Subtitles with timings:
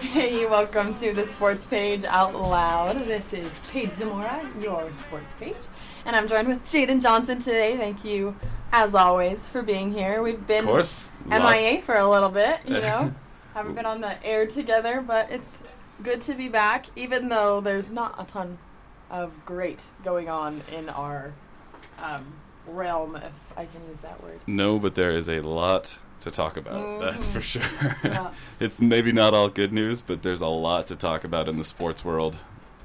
[0.00, 2.98] Hey, welcome to the Sports Paige Out Loud.
[2.98, 5.56] This is Paige Zamora, your sports page.
[6.04, 7.76] And I'm joined with Jaden Johnson today.
[7.76, 8.36] Thank you,
[8.72, 10.22] as always, for being here.
[10.22, 10.66] We've been.
[11.26, 13.14] MIA for a little bit, you know.
[13.54, 15.58] Haven't been on the air together, but it's
[16.02, 18.58] good to be back, even though there's not a ton
[19.10, 21.32] of great going on in our
[22.02, 22.34] um,
[22.66, 24.40] realm, if I can use that word.
[24.46, 27.00] No, but there is a lot to talk about.
[27.00, 27.62] That's for sure.
[28.04, 28.32] Yeah.
[28.60, 31.64] it's maybe not all good news, but there's a lot to talk about in the
[31.64, 32.38] sports world.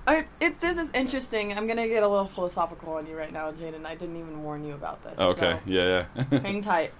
[0.08, 1.52] I, it, this is interesting.
[1.52, 3.86] I'm going to get a little philosophical on you right now, Jaden.
[3.86, 5.20] I didn't even warn you about this.
[5.20, 5.54] Okay.
[5.54, 6.40] so Yeah, yeah.
[6.40, 6.94] hang tight.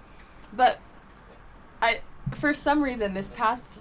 [0.52, 0.78] But
[1.80, 2.00] I,
[2.34, 3.80] for some reason, this past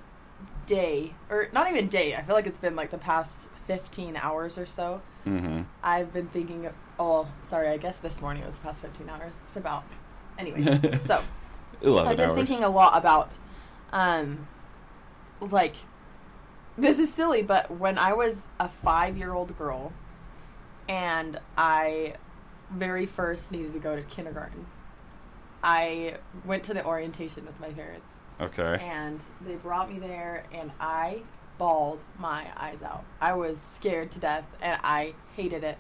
[0.65, 4.57] day, or not even day, I feel like it's been like the past 15 hours
[4.57, 5.01] or so.
[5.25, 6.65] hmm I've been thinking.
[6.65, 7.67] Of, oh, sorry.
[7.67, 9.41] I guess this morning it was the past 15 hours.
[9.49, 9.83] It's about.
[10.39, 11.21] Anyways, so
[11.81, 12.37] Eleven I've been hours.
[12.37, 13.35] thinking a lot about,
[13.91, 14.47] um,
[15.39, 15.75] like,
[16.77, 19.93] this is silly, but when I was a five-year-old girl,
[20.87, 22.15] and I
[22.71, 24.65] very first needed to go to kindergarten,
[25.63, 28.79] I went to the orientation with my parents, okay.
[28.81, 31.23] and they brought me there, and I
[31.57, 33.03] bawled my eyes out.
[33.19, 35.77] I was scared to death, and I hated it.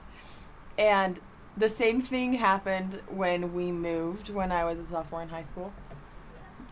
[0.77, 1.19] And
[1.55, 5.73] the same thing happened when we moved when I was a sophomore in high school.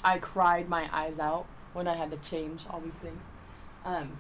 [0.04, 3.22] I cried my eyes out when I had to change all these things.
[3.84, 4.18] Um,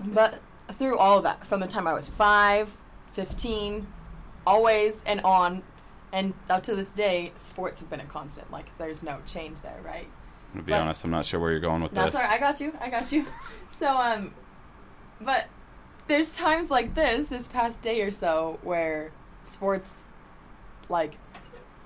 [0.00, 0.40] but
[0.72, 2.76] through all of that, from the time I was 5,
[3.12, 3.86] 15,
[4.46, 5.62] always and on,
[6.12, 8.50] and up to this day, sports have been a constant.
[8.50, 10.08] Like, there's no change there, right?
[10.54, 12.22] To be but- honest, I'm not sure where you're going with That's this.
[12.22, 12.36] all right.
[12.36, 12.76] I got you.
[12.80, 13.26] I got you.
[13.70, 14.34] So, um,
[15.18, 15.46] but
[16.08, 19.10] there's times like this, this past day or so, where
[19.40, 19.90] sports,
[20.90, 21.14] like,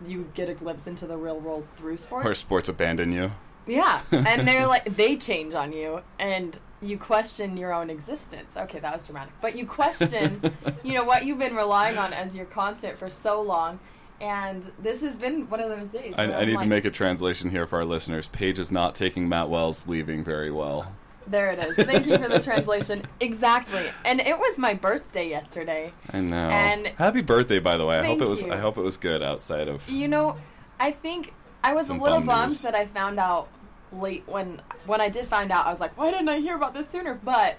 [0.06, 2.24] you get a glimpse into the real world through sports.
[2.24, 3.32] Where sports abandon you.
[3.66, 8.50] Yeah, and they're like they change on you, and you question your own existence.
[8.56, 10.40] Okay, that was dramatic, but you question,
[10.84, 13.80] you know, what you've been relying on as your constant for so long,
[14.20, 16.14] and this has been one of those days.
[16.16, 18.28] I, I need to make a translation here for our listeners.
[18.28, 20.94] Paige is not taking Matt Wells leaving very well.
[21.28, 21.74] There it is.
[21.86, 23.02] Thank you for the translation.
[23.20, 25.92] Exactly, and it was my birthday yesterday.
[26.12, 26.48] I know.
[26.50, 27.98] And- Happy birthday, by the way.
[27.98, 28.42] I hope it was.
[28.42, 28.52] you.
[28.52, 29.88] I hope it was good outside of.
[29.90, 30.36] You know,
[30.78, 32.62] I think I was a little bummed news.
[32.62, 33.48] that I found out
[33.92, 35.66] late when when I did find out.
[35.66, 37.14] I was like, why didn't I hear about this sooner?
[37.14, 37.56] But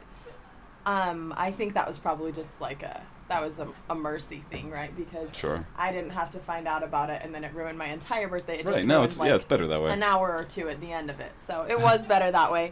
[0.85, 4.69] um, I think that was probably just like a that was a, a mercy thing,
[4.71, 4.95] right?
[4.95, 5.65] Because Sure.
[5.77, 8.59] I didn't have to find out about it, and then it ruined my entire birthday.
[8.59, 8.75] It Right.
[8.75, 9.91] just No, it's like, yeah, it's better that way.
[9.91, 11.33] an hour or two at the end of it.
[11.45, 12.71] So it was better that way.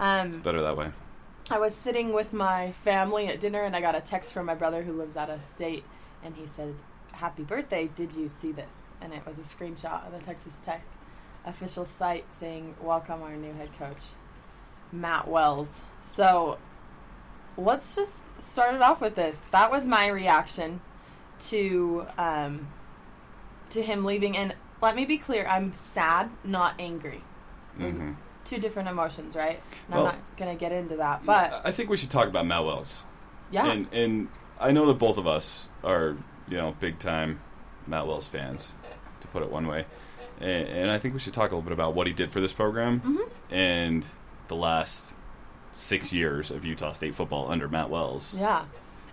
[0.00, 0.90] Um, It's better that way.
[1.50, 4.54] I was sitting with my family at dinner and I got a text from my
[4.54, 5.84] brother who lives out of state
[6.24, 6.74] and he said,
[7.12, 8.92] Happy birthday, did you see this?
[9.00, 10.82] And it was a screenshot of the Texas Tech
[11.44, 14.02] official site saying, Welcome our new head coach,
[14.92, 15.68] Matt Wells.
[16.02, 16.58] So
[17.56, 19.40] let's just start it off with this.
[19.50, 20.80] That was my reaction
[21.50, 22.68] to um,
[23.70, 27.22] to him leaving and let me be clear, I'm sad, not angry.
[27.78, 28.16] Mhm.
[28.44, 29.60] Two different emotions, right?
[29.86, 32.46] And Well- I'm not gonna get into that, but I think we should talk about
[32.46, 33.04] Matt Wells.
[33.50, 34.28] yeah, And and
[34.60, 36.16] I know that both of us are,
[36.48, 37.40] you know, big time
[37.86, 38.74] Matt Wells fans,
[39.20, 39.86] to put it one way.
[40.40, 42.40] And, and I think we should talk a little bit about what he did for
[42.40, 43.28] this program Mhm.
[43.50, 44.04] and
[44.48, 45.14] the last
[45.72, 48.36] six years of Utah State football under Matt Wells.
[48.38, 48.64] yeah,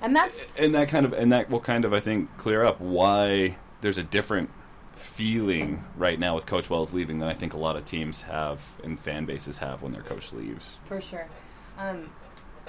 [0.01, 2.79] and that's And that kind of and that will kind of I think clear up
[2.79, 4.49] why there's a different
[4.95, 8.61] feeling right now with Coach Wells leaving than I think a lot of teams have
[8.83, 10.79] and fan bases have when their coach leaves.
[10.85, 11.27] for sure.
[11.77, 12.11] Um,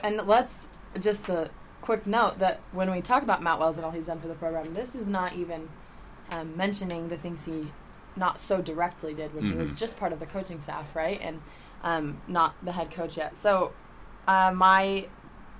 [0.04, 0.66] and let's
[1.00, 1.50] just a
[1.80, 4.34] quick note that when we talk about Matt Wells and all he's done for the
[4.34, 5.68] program, this is not even
[6.30, 7.72] um, mentioning the things he
[8.16, 9.76] not so directly did when he was Mhm.
[9.76, 11.18] just part of the coaching staff, right?
[11.22, 11.40] And
[11.82, 13.36] um, not the head coach yet.
[13.36, 13.72] So
[14.28, 15.06] uh, my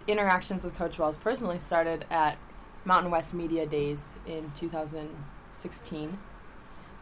[0.07, 2.37] interactions with Coach Wells personally started at
[2.85, 6.19] Mountain West Media Days in 2016.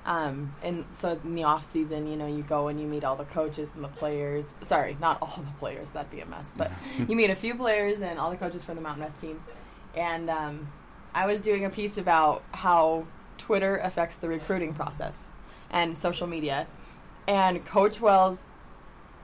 [0.05, 3.17] Um, and so in the off season, you know, you go and you meet all
[3.17, 4.55] the coaches and the players.
[4.63, 5.91] Sorry, not all the players.
[5.91, 6.51] That'd be a mess.
[6.57, 6.71] But
[7.07, 9.43] you meet a few players and all the coaches from the Mountain West teams.
[9.95, 10.69] And um,
[11.15, 13.07] I was doing a piece about how
[13.37, 15.31] Twitter affects the recruiting process
[15.71, 16.67] and social media.
[17.27, 18.39] And Coach Wells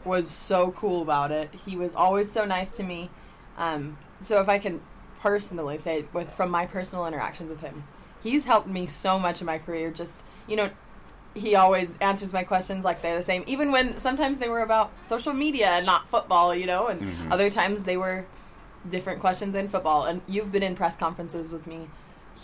[0.04, 1.50] was so cool about it.
[1.64, 3.10] He was always so nice to me.
[3.56, 4.80] Um, so if I can
[5.20, 7.84] personally say, with from my personal interactions with him,
[8.22, 9.90] he's helped me so much in my career.
[9.90, 10.70] Just you know,
[11.34, 14.92] he always answers my questions like they're the same, even when sometimes they were about
[15.04, 16.54] social media and not football.
[16.54, 17.32] You know, and Mhm.
[17.32, 18.24] other times they were
[18.88, 20.04] different questions in football.
[20.04, 21.88] And you've been in press conferences with me.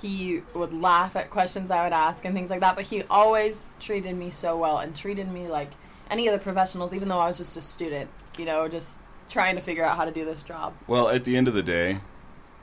[0.01, 3.57] He would laugh at questions I would ask and things like that, but he always
[3.81, 5.71] treated me so well and treated me like
[6.11, 8.09] any of the professionals, even though I was just a student.
[8.39, 8.99] You know, just
[9.29, 10.73] trying to figure out how to do this job.
[10.87, 12.01] Well, at the end of the day,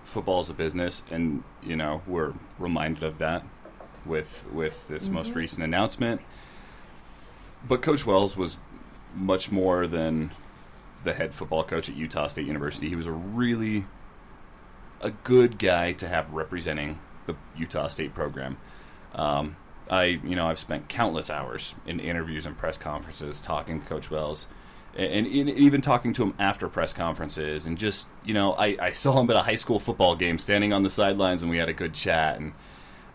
[0.03, 3.43] football is a business, and you know we're reminded of that
[4.07, 6.21] with with this most recent announcement.
[7.68, 8.57] But Coach Wells was
[9.15, 10.31] much more than
[11.04, 12.89] the head football coach at Utah State University.
[12.89, 13.86] He was a really
[15.01, 18.57] a good guy to have representing the Utah State program.
[19.13, 19.57] Um,
[19.89, 24.12] I, you know, I've spent countless hours in interviews and press conferences talking to Coach
[24.12, 24.48] Wells,
[24.95, 28.92] and, and even talking to him after press conferences, and just, you know, I, I
[28.92, 31.69] saw him at a high school football game, standing on the sidelines, and we had
[31.69, 32.54] a good chat, and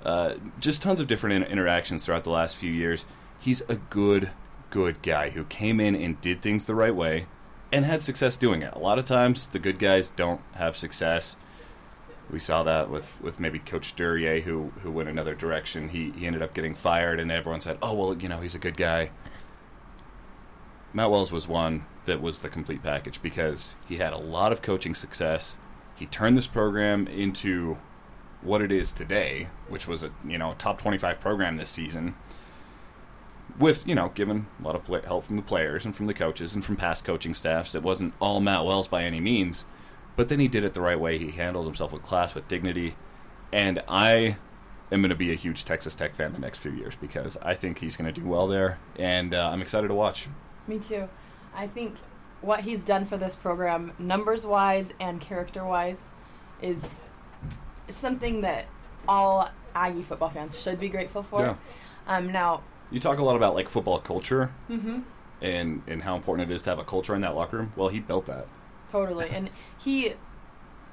[0.04, 3.04] uh, just tons of different in- interactions throughout the last few years.
[3.38, 4.30] He's a good,
[4.70, 7.26] good guy who came in and did things the right way,
[7.72, 8.74] and had success doing it.
[8.74, 11.36] A lot of times, the good guys don't have success
[12.32, 15.90] we saw that with, with maybe Coach Duryea, who who went another direction.
[15.90, 18.58] He he ended up getting fired, and everyone said, "Oh well, you know, he's a
[18.58, 19.10] good guy."
[20.94, 24.62] Matt Wells was one that was the complete package because he had a lot of
[24.62, 25.56] coaching success.
[25.94, 27.78] He turned this program into
[28.42, 32.16] what it is today, which was a you know top twenty five program this season.
[33.58, 36.14] With you know, given a lot of play- help from the players and from the
[36.14, 39.66] coaches and from past coaching staffs, it wasn't all Matt Wells by any means
[40.16, 41.18] but then he did it the right way.
[41.18, 42.94] He handled himself with class, with dignity,
[43.52, 44.36] and I
[44.90, 47.54] am going to be a huge Texas Tech fan the next few years because I
[47.54, 50.28] think he's going to do well there, and uh, I'm excited to watch.
[50.66, 51.08] Me too.
[51.54, 51.96] I think
[52.40, 56.08] what he's done for this program, numbers wise and character wise,
[56.60, 57.02] is
[57.96, 58.66] something that
[59.08, 61.40] all Aggie football fans should be grateful for.
[61.40, 61.54] Yeah.
[62.06, 65.00] Um, now, You talk a lot about like football culture mm-hmm.
[65.40, 67.72] and and how important it is to have a culture in that locker room.
[67.76, 68.46] Well, he built that.
[68.90, 70.14] totally, and he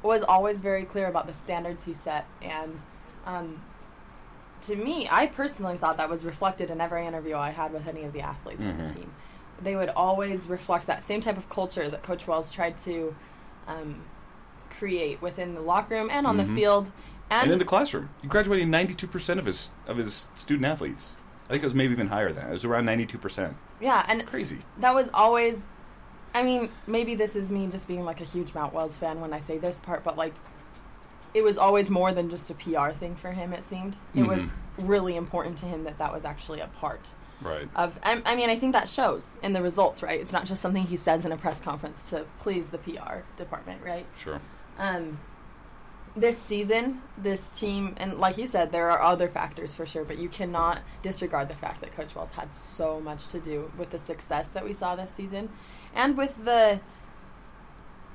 [0.01, 2.79] was always very clear about the standards he set, and
[3.25, 3.61] um,
[4.61, 8.03] to me, I personally thought that was reflected in every interview I had with any
[8.03, 8.93] of the athletes on the Mhm.
[8.95, 9.13] team.
[9.61, 13.13] They would always reflect that same type of culture that Coach Wells tried to
[13.67, 14.01] um,
[14.83, 16.47] create within the locker room and on Mhm.
[16.47, 16.91] the field,
[17.29, 21.15] And, and, in the classroom, he graduated 92 percent of his of his student athletes.
[21.47, 22.49] I think it was maybe even higher than that.
[22.49, 23.55] It was around 92 percent.
[23.79, 24.59] yeah, and It's crazy.
[24.79, 25.65] that was always
[26.33, 29.33] I mean, maybe this is me just being like a huge Matt Wells fan when
[29.33, 30.33] I say this part, but like
[31.33, 33.97] it was always more than just a PR thing for him it seemed.
[34.15, 34.51] It was Mhm.
[34.77, 37.11] really important to him that that was actually a part
[37.41, 37.69] Right.
[37.75, 40.19] of I, I mean, I think that shows in the results, right?
[40.19, 43.81] It's not just something he says in a press conference to please the PR department,
[43.85, 44.05] right?
[44.17, 44.39] Sure.
[44.79, 45.19] Um,
[46.15, 50.17] this season, this team, and like you said, there are other factors for sure, but
[50.17, 53.99] you cannot disregard the fact that Coach Wells had so much to do with the
[53.99, 55.49] success that we saw this season
[55.93, 56.79] and with the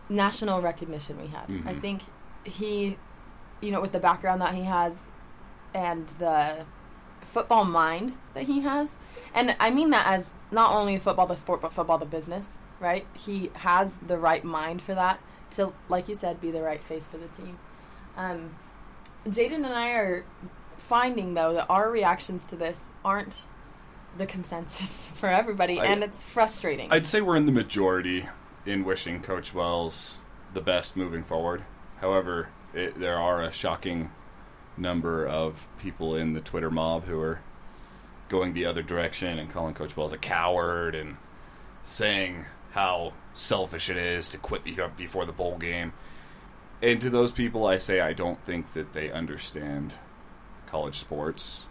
[0.08, 1.44] national recognition we had.
[1.66, 1.80] I Mhm.
[1.80, 2.02] think
[2.44, 2.98] he,
[3.60, 4.98] you know, with the background that he has
[5.72, 6.66] and the
[7.22, 8.98] football mind that he has,
[9.32, 13.06] and I mean that as not only football the sport, but football the business, right?
[13.14, 15.20] He has the right mind for that
[15.52, 17.58] to, like you said, be the right face for the team.
[18.16, 18.54] Um,
[19.26, 20.24] Jaden and I are
[20.78, 23.44] finding though that our reactions to this aren't
[24.18, 26.92] the consensus for everybody, I- and it's frustrating.
[26.92, 28.28] I'd say we're in the majority
[28.66, 30.18] in wishing Coach Wells
[30.52, 31.64] the best moving forward.
[32.00, 34.10] However, it, there are a shocking
[34.76, 37.40] number of people in the Twitter mob who are
[38.28, 41.16] going the other direction and calling Coach Wells a coward and
[41.84, 44.64] saying how selfish it is to quit
[44.96, 45.92] before the bowl game.
[46.82, 49.94] And to those people, I say I don't think that they understand
[50.66, 51.66] college sports.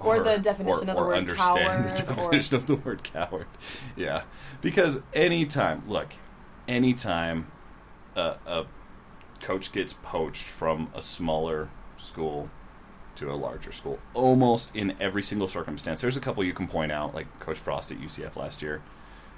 [0.00, 3.04] Or the definition of the or word understand the coward, or- definition of the word
[3.04, 3.46] coward.
[3.96, 4.22] Yeah,
[4.60, 6.14] because anytime, look,
[6.66, 7.46] anytime
[8.16, 8.66] a, a
[9.40, 12.50] coach gets poached from a smaller school
[13.16, 16.90] to a larger school, almost in every single circumstance, there's a couple you can point
[16.90, 18.82] out, like Coach Frost at UCF last year.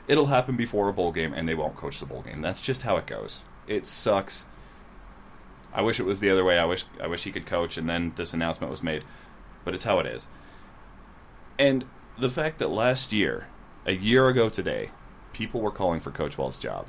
[0.08, 2.40] It'll happen before a bowl game, and they won't coach the bowl game.
[2.40, 3.42] That's just how it goes.
[3.66, 4.44] It sucks.
[5.72, 6.58] I wish it was the other way.
[6.58, 9.04] I wish I wish he could coach, and then this announcement was made.
[9.64, 10.28] But it's how it is.
[11.58, 11.84] And
[12.18, 13.48] the fact that last year,
[13.86, 14.90] a year ago today,
[15.32, 16.86] people were calling for Coach Wells' job,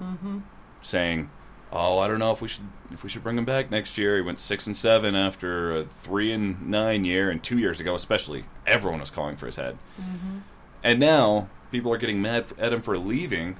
[0.00, 0.40] mm-hmm.
[0.80, 1.30] saying,
[1.70, 4.16] "Oh, I don't know if we should if we should bring him back next year."
[4.16, 7.94] He went six and seven after a three and nine year, and two years ago,
[7.94, 9.78] especially, everyone was calling for his head.
[10.00, 10.38] Mm-hmm.
[10.84, 13.56] And now people are getting mad at him for leaving.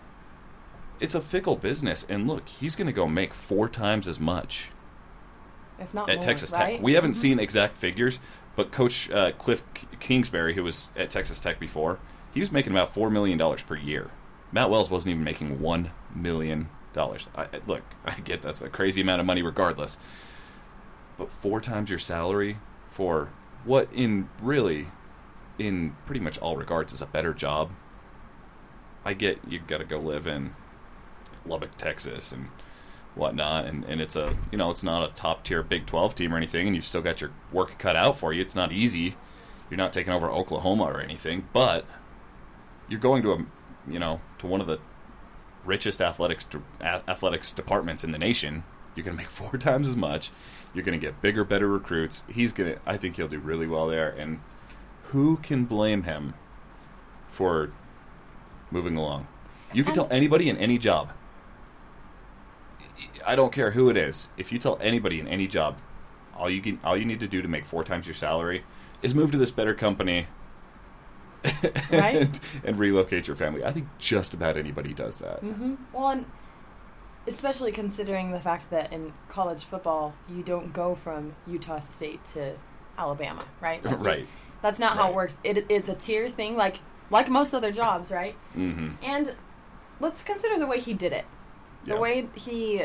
[1.00, 4.70] It's a fickle business, and look, he's going to go make four times as much
[5.80, 6.74] If not at more, Texas right?
[6.74, 6.82] Tech.
[6.82, 7.16] We haven't Mhm.
[7.16, 8.20] seen exact figures,
[8.54, 11.98] but Coach uh, Cliff K- Kingsbury, who was at Texas Tech before,
[12.32, 14.10] he was making about four million dollars per year.
[14.52, 17.26] Matt Wells wasn't even making one million dollars.
[17.66, 19.98] Look, I get that's a crazy amount of money, regardless.
[21.18, 22.58] But four times your salary
[22.90, 23.30] for
[23.64, 24.88] what, in really,
[25.58, 27.70] in pretty much all regards, is a better job.
[29.04, 30.54] I get you got to go live in
[31.44, 32.48] Lubbock, Texas, and
[33.14, 36.32] whatnot, and, and it's a you know it's not a top tier Big Twelve team
[36.32, 38.42] or anything, and you've still got your work cut out for you.
[38.42, 39.16] It's not easy.
[39.70, 41.86] You're not taking over Oklahoma or anything, but
[42.88, 43.46] you're going to a
[43.88, 44.78] you know to one of the
[45.64, 46.46] richest athletics
[46.82, 48.64] athletics departments in the nation.
[48.94, 50.30] You're going to make four times as much.
[50.74, 52.24] You're going to get bigger, better recruits.
[52.28, 52.80] He's going to.
[52.86, 54.10] I think he'll do really well there.
[54.10, 54.40] And
[55.08, 56.34] who can blame him
[57.30, 57.72] for
[58.72, 59.26] moving along?
[59.72, 61.10] You can tell anybody in any job.
[63.26, 64.28] I don't care who it is.
[64.36, 65.78] If you tell anybody in any job,
[66.36, 68.64] all you can, all you need to do to make four times your salary
[69.02, 70.26] is move to this better company.
[71.90, 72.16] Right.
[72.16, 73.64] and, and relocate your family.
[73.64, 75.40] I think just about anybody does that.
[75.40, 76.26] hmm Well, and
[77.26, 82.54] especially considering the fact that in college football, you don't go from Utah State to
[82.96, 83.84] Alabama, right?
[83.84, 84.26] Like, you- right.
[84.62, 85.36] That's not how it works.
[85.42, 86.78] It, it's a tier thing, like
[87.12, 88.34] like most other jobs, right?
[88.54, 89.36] hmm And
[90.00, 91.24] let's consider the way he did it.
[91.84, 91.98] The Yeah.
[92.00, 92.82] way he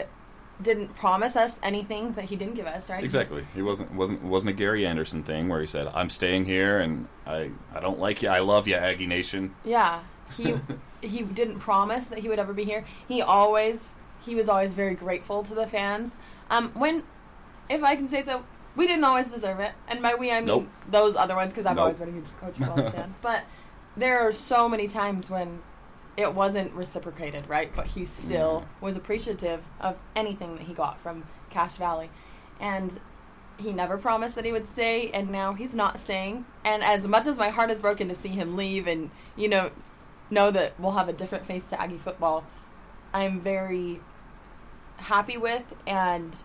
[0.62, 3.03] didn't promise us anything that he didn't give us, right?
[3.03, 3.46] Exactly.
[3.53, 7.07] He wasn't wasn't wasn't a Gary Anderson thing where he said, "I'm staying here and
[7.25, 8.29] I I don't like you.
[8.29, 10.01] I love you, Aggie Nation." Yeah.
[10.36, 10.55] He
[11.01, 12.84] he didn't promise that he would ever be here.
[13.07, 16.13] He always he was always very grateful to the fans.
[16.50, 17.03] Um when
[17.69, 18.43] if I can say so,
[18.75, 19.74] we didn't always deserve it.
[19.88, 20.67] And by we I mean Nope.
[20.89, 21.84] those other ones because I've Nope.
[21.84, 23.13] always been a huge Coach Wells fan.
[23.22, 23.43] But
[23.98, 25.60] there are so many times when
[26.16, 27.72] it wasn't reciprocated, right?
[27.75, 28.82] But he still Mm.
[28.82, 32.10] was appreciative of anything that he got from Cache Valley.
[32.60, 33.00] And
[33.58, 36.46] he never promised that he would stay, and now he's not staying.
[36.63, 39.72] And as much as my heart is broken to see him leave and, you know,
[40.30, 42.44] know that we'll have a different face to Aggie football,
[43.13, 44.00] I'm very
[44.98, 46.36] happy with and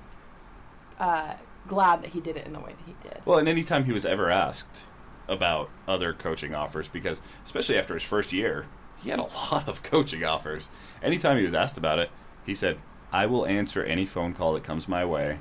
[1.00, 1.35] uh,
[1.66, 3.21] glad that he did it in the way that he did.
[3.25, 4.82] Well, and anytime he was ever asked
[5.28, 8.66] about other coaching offers, because especially after his first year,
[9.02, 10.68] he had a lot of coaching offers.
[11.02, 12.10] Anytime he was asked about it,
[12.44, 12.78] he said,
[13.12, 15.40] "I will answer any phone call that comes my way,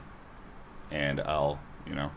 [0.89, 2.11] and I'll, you know,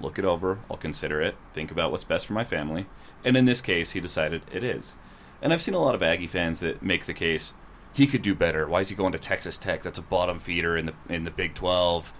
[0.00, 0.60] look it over.
[0.70, 2.86] I'll consider it, think about what's best for my family."
[3.24, 4.94] And in this case, he decided it is.
[5.42, 7.52] And I've seen a lot of Aggie fans that make the case
[7.92, 8.68] he could do better.
[8.68, 9.82] Why is he going to Texas Tech?
[9.82, 12.12] That's a bottom feeder in the in the Big Twelve.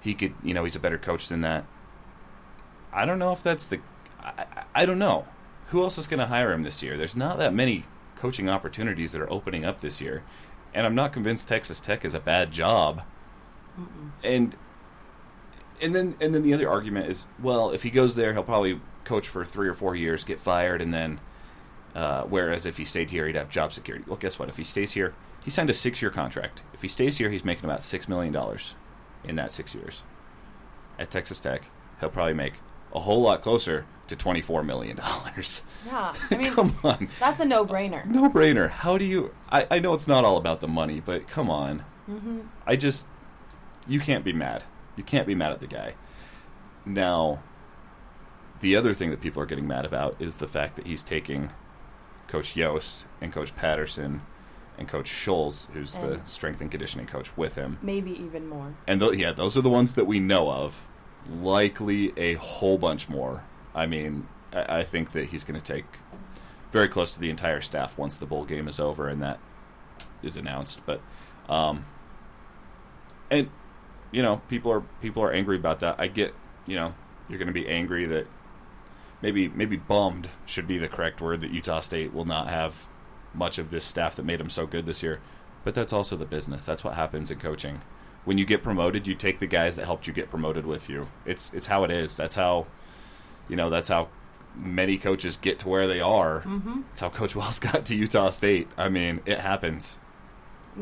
[0.00, 1.64] He could, you know, he's a better coach than that.
[2.94, 3.80] I don't know if that's the.
[4.20, 5.26] I, I- don't know.
[5.68, 6.96] Who else is going to hire him this year?
[6.96, 7.84] There's not that many
[8.16, 10.22] coaching opportunities that are opening up this year,
[10.72, 13.02] and I'm not convinced Texas Tech is a bad job.
[14.22, 14.56] And
[15.82, 18.80] and then and then the other argument is, well, if he goes there, he'll probably
[19.04, 21.20] coach for three or four years, get fired, and then.
[21.94, 24.04] Uh, whereas if he stayed here, he'd have job security.
[24.08, 24.48] Well, guess what?
[24.48, 26.60] If he stays here, he signed a six-year contract.
[26.72, 28.74] If he stays here, he's making about six million dollars
[29.22, 30.02] in that six years.
[30.98, 31.70] At Texas Tech,
[32.00, 32.54] he'll probably make
[32.94, 35.62] a whole lot closer to twenty-four million dollars.
[35.86, 38.04] Yeah, I mean, come on, that's a no brainer.
[38.06, 38.70] no brainer.
[38.70, 39.34] How do you?
[39.50, 41.84] I, I know it's not all about the money, but come on.
[42.08, 42.40] Mm-hmm.
[42.66, 43.06] I just
[43.86, 44.64] you can't be mad.
[44.96, 45.94] You can't be mad at the guy.
[46.86, 47.42] Now,
[48.60, 51.50] the other thing that people are getting mad about is the fact that he's taking
[52.28, 54.22] Coach Yost and Coach Patterson
[54.78, 57.78] and Coach Scholes, who's the strength and conditioning coach, with him.
[57.80, 58.74] Maybe even more.
[58.86, 60.84] And th- yeah, those are the ones that we know of.
[61.30, 63.44] Likely a whole bunch more.
[63.74, 65.84] I mean, I, I think that he's going to take
[66.72, 69.38] very close to the entire staff once the bowl game is over and that
[70.22, 70.82] is announced.
[70.84, 71.00] But,
[71.48, 71.86] um,
[73.30, 73.50] and
[74.10, 75.96] you know, people are people are angry about that.
[75.98, 76.34] I get,
[76.66, 76.94] you know,
[77.28, 78.26] you're going to be angry that
[79.22, 82.86] maybe maybe bummed should be the correct word that Utah State will not have
[83.32, 85.20] much of this staff that made them so good this year.
[85.64, 86.64] But that's also the business.
[86.64, 87.80] That's what happens in coaching.
[88.24, 91.08] When you get promoted, you take the guys that helped you get promoted with you.
[91.26, 92.16] It's it's how it is.
[92.16, 92.66] That's how
[93.48, 94.08] you know, that's how
[94.56, 96.40] many coaches get to where they are.
[96.40, 98.68] hmm That's how Coach Wells got to Utah State.
[98.76, 99.98] I mean, it happens.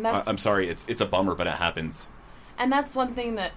[0.05, 2.11] I, I'm sorry, it's it's a bummer, but it happens.
[2.59, 3.53] and that's one thing that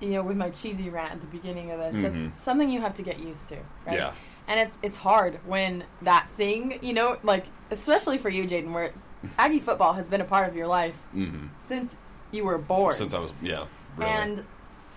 [0.00, 1.94] you know with my cheesy rant at the beginning of this.
[1.96, 2.02] Mhm.
[2.30, 3.96] That's something you have to get used to, right?
[3.98, 4.12] Yeah.
[4.48, 8.92] And it's it's hard when that thing, you know, like especially for you, Jaden, where
[9.38, 11.96] Aggie football has been a part of your life hmm since
[12.36, 12.94] you were born.
[12.94, 13.66] Since I was yeah,
[13.96, 14.10] really.
[14.10, 14.44] And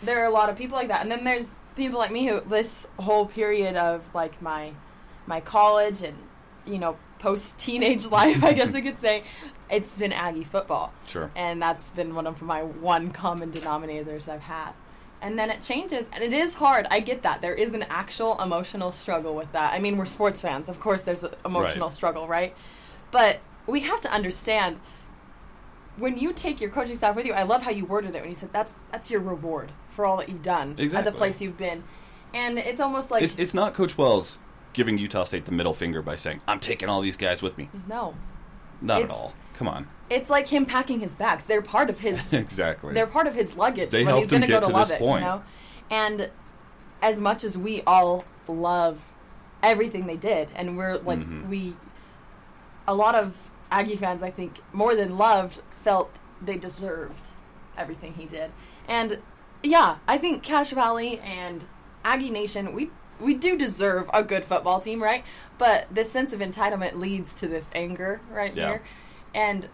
[0.04, 1.02] there are a lot of people like that.
[1.02, 4.72] And then there's people like me who this whole period of like my
[5.26, 6.18] my college and
[6.66, 9.24] you know post teenage life, I guess we could say,
[9.70, 11.30] it's been Aggie football, sure.
[11.36, 14.72] and that's been one of my one common denominators I've had.
[15.22, 16.88] And then it changes, and it is hard.
[16.90, 19.74] I get that there is an actual emotional struggle with that.
[19.74, 21.04] I mean, we're sports fans, of course.
[21.04, 21.94] There's an emotional Right.
[21.94, 22.56] struggle, right?
[23.12, 24.80] But we have to understand
[26.00, 28.30] when you take your coaching staff with you, I love how you worded it when
[28.32, 30.98] you said that's that's your reward for all that you've done exactly.
[30.98, 31.84] at the place you've been,
[32.34, 34.38] and it's almost like It's it's not Coach Wells
[34.74, 37.70] giving Utah State the middle finger by saying I'm taking all these guys with me.
[37.88, 38.16] no,
[38.82, 39.34] Not at all.
[39.54, 39.88] come on.
[40.10, 41.44] It's like him packing his bags.
[41.46, 42.22] They're part of his.
[42.34, 42.94] exactly.
[42.94, 44.98] They're part of his luggage They when helped he's going him to go to this
[44.98, 45.22] point.
[45.24, 45.44] you know.
[45.92, 46.30] And
[47.02, 49.06] as much as we all love
[49.62, 51.48] everything they did, and we're like Mhm.
[51.50, 51.76] we,
[52.88, 57.30] a lot of Aggie fans, I think, more than loved, felt they deserved
[57.78, 58.52] everything he did.
[58.88, 59.20] And
[59.64, 61.66] yeah, I think Cache Valley and
[62.04, 65.24] Aggie Nation, we we do deserve a good football team, right?
[65.58, 68.68] But this sense of entitlement leads to this anger right Yeah.
[68.70, 68.82] here,
[69.34, 69.68] and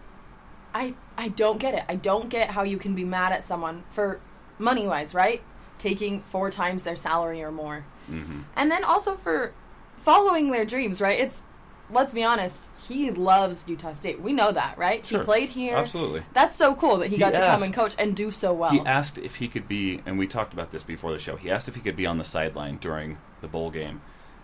[0.74, 1.84] I I don't get it.
[1.88, 4.20] I don't get how you can be mad at someone for
[4.58, 5.42] money wise, right?
[5.78, 7.84] Taking four times their salary or more.
[8.06, 9.52] hmm And then also for
[9.96, 11.18] following their dreams, right?
[11.20, 11.42] It's
[11.90, 14.20] let's be honest, he loves Utah State.
[14.20, 15.04] We know that, right?
[15.04, 15.20] Sure.
[15.20, 15.76] He played here.
[15.76, 16.22] Absolutely.
[16.32, 18.70] That's so cool that he, He got to come and coach and do so well.
[18.70, 21.36] He asked if he could be, and we talked about this before the show.
[21.36, 24.00] He asked if he could be on the sideline during the bowl game,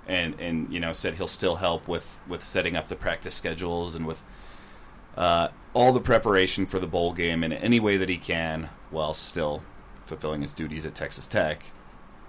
[0.07, 3.95] and and you know said he'll still help with with setting up the practice schedules
[3.97, 4.23] and with
[5.17, 9.15] uh, all the preparation for the bowl game in any way that he can, while
[9.15, 9.63] still
[10.05, 11.65] fulfilling his duties at Texas Tech.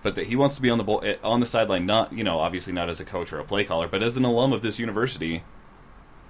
[0.04, 2.40] But that he wants to be on the eh, on the sideline, not you know
[2.40, 4.78] obviously not as a coach or a play caller, but as an alum of this
[4.78, 5.44] university,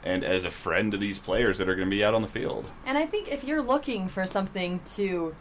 [0.04, 2.28] and as a friend to these players that are going to be out on the
[2.28, 2.66] field.
[2.86, 5.36] And I think if you're looking for something to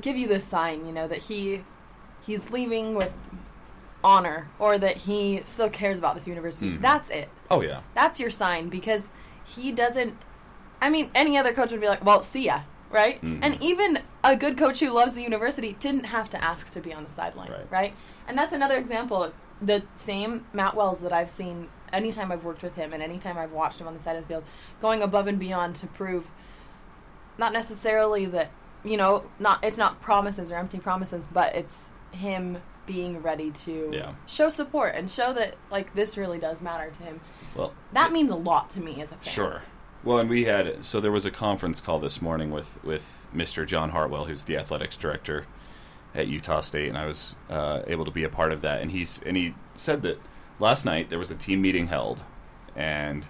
[0.00, 1.62] give you this sign, you know, that he
[2.26, 3.16] he's leaving with
[4.02, 6.80] honor or that he still cares about this university, Mhm.
[6.80, 7.28] that's it.
[7.50, 9.02] Oh yeah, That's your sign because
[9.44, 10.16] he doesn't
[10.82, 13.22] I mean, any other coach would be like, "Well, see ya." Right?
[13.22, 13.38] Mhm.
[13.42, 16.92] And even a good coach who loves the university didn't have to ask to be
[16.92, 17.66] on the sideline, Right.
[17.70, 17.94] right?
[18.26, 19.32] And that's another example of
[19.62, 23.52] the same Matt Wells that I've seen anytime I've worked with him and anytime I've
[23.52, 24.44] watched him on the side of the field,
[24.80, 26.26] going above and beyond to prove
[27.38, 28.48] not necessarily that
[28.84, 33.90] you know not it's not promises or empty promises but it's him being ready to
[33.92, 34.12] Yeah.
[34.26, 37.20] show support and show that like this really does matter to him
[37.54, 39.62] well that means a lot to me as a fan Sure.
[40.02, 43.66] Well, and we had so there was a conference call this morning with with Mr.
[43.66, 45.44] John Hartwell, who's the athletics director
[46.14, 48.80] at Utah State, and I was uh, able to be a part of that.
[48.80, 50.18] And he's and he said that
[50.58, 52.22] last night there was a team meeting held,
[52.74, 53.26] and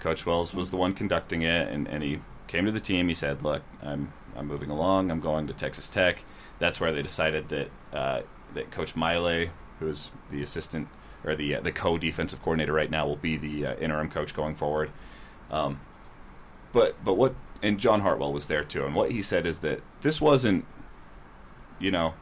[0.00, 3.08] Coach Wells was the one conducting it, and, and he came to the team.
[3.08, 5.10] He said, "Look, I'm I'm moving along.
[5.10, 6.24] I'm going to Texas Tech."
[6.58, 8.20] That's where they decided that uh,
[8.52, 9.48] that Coach Maile,
[9.80, 10.88] who is the assistant
[11.24, 14.34] or the uh, the co defensive coordinator right now, will be the uh, interim coach
[14.34, 14.90] going forward.
[15.50, 15.80] Um,
[16.72, 19.82] but but what and John Hartwell was there too, and what he said is that
[20.00, 20.64] this wasn't,
[21.78, 22.14] you know,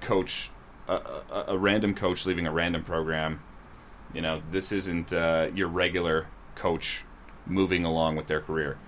[0.00, 0.50] coach
[0.88, 3.42] a, a, a random coach leaving a random program.
[4.12, 7.04] You know, this isn't uh, your regular coach
[7.46, 8.78] moving along with their career.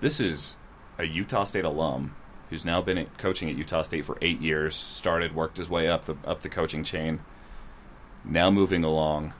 [0.00, 0.56] This is
[0.98, 2.14] a Utah State alum
[2.50, 4.74] who's now been at, coaching at Utah State for eight years.
[4.74, 7.20] Started, worked his way up the up the coaching chain.
[8.24, 9.32] Now moving along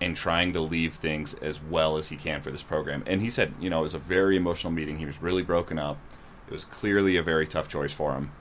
[0.00, 3.02] and trying to leave things as well as he can for this program.
[3.06, 4.96] And he said, you know, it was a very emotional meeting.
[4.96, 5.98] He was really broken up.
[6.48, 8.32] It was clearly a very tough choice for him.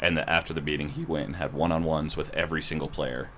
[0.00, 2.88] And that after the meeting, he went and had one on ones with every single
[2.88, 3.30] player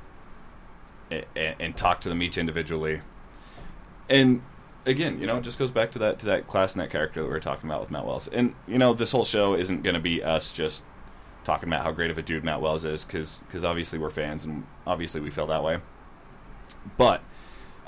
[1.10, 3.02] and, and talked to them each individually.
[4.08, 4.42] And
[4.86, 7.26] again, you know, it just goes back to that to that class net character that
[7.26, 8.28] we were talking about with Matt Wells.
[8.28, 10.82] And you know, this whole show isn't going to be us just
[11.44, 14.44] talking about how great of a dude Matt Wells is, because because obviously we're fans
[14.44, 15.78] and obviously we feel that way.
[16.96, 17.22] But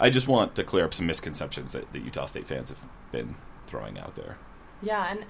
[0.00, 2.78] I just want to clear up some misconceptions that, that Utah State fans have
[3.12, 3.34] been
[3.66, 4.36] throwing out there.
[4.82, 5.24] yeah and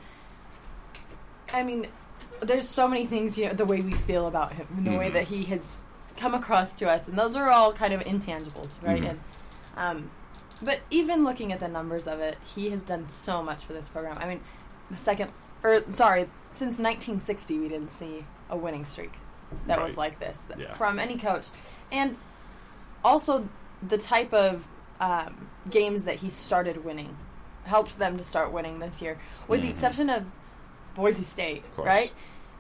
[1.53, 1.89] i mean
[2.41, 5.13] there's so many things you know the way we feel about him the way Mhm.
[5.15, 5.61] that he has
[6.17, 9.11] come across to us and those are all kind of intangibles right Mhm.
[9.11, 9.21] and
[9.77, 10.11] um
[10.63, 13.89] but even looking at the numbers of it he has done so much for this
[13.89, 14.41] program i mean
[14.91, 15.31] the second
[15.65, 19.13] or sorry since 1960 we didn't see a winning streak
[19.67, 20.75] that was like this th- Yeah.
[20.75, 21.49] from any coach
[21.91, 22.17] and
[23.05, 23.49] also
[23.87, 24.67] the type of
[25.01, 27.17] um, games that he started winning
[27.65, 29.71] helped them to start winning this year with the Mhm.
[29.73, 30.25] exception of
[30.95, 32.13] boise state Of right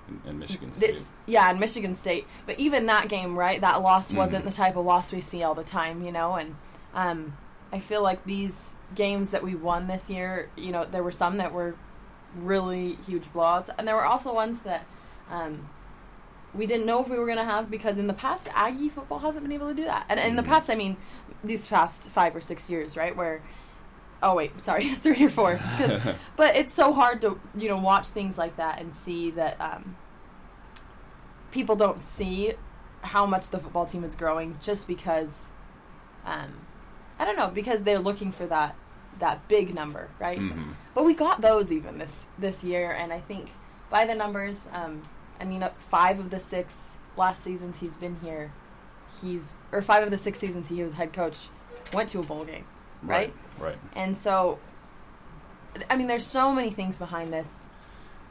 [0.09, 0.92] And, and Michigan State.
[0.92, 4.48] this yeah and michigan state but even that game right that loss wasn't Mhm.
[4.48, 6.54] the type of loss we see all the time you know and
[6.94, 7.37] um,
[7.72, 11.37] i feel like these games that we won this year you know there were some
[11.38, 11.74] that were
[12.37, 14.85] really huge blowouts and there were also ones that
[15.30, 15.68] um,
[16.54, 19.20] we didn't know if we were going to have because in the past aggie football
[19.20, 20.46] hasn't been able to do that and in the Mhm.
[20.46, 20.96] past i mean
[21.44, 23.40] these past five or six years right where
[24.22, 25.58] oh wait sorry three or four.
[26.36, 29.96] but it's so hard to you know watch things like that and see that um,
[31.50, 32.52] people don't see
[33.02, 35.48] how much the football team is growing just because
[36.26, 36.52] um,
[37.18, 38.74] I don't know because they're looking for that
[39.18, 40.74] that big number right Mhm.
[40.94, 43.50] but we got those even this this year and I think
[43.90, 45.02] by the numbers um,
[45.40, 46.74] I mean uh, five of the six
[47.16, 48.53] last seasons he's been here
[49.20, 51.37] he's or five of the six seasons he was head coach
[51.92, 52.64] went to a bowl game
[53.03, 53.33] right?
[53.59, 53.79] Right.
[53.94, 54.59] And so
[55.88, 57.66] I mean, there's so many things behind this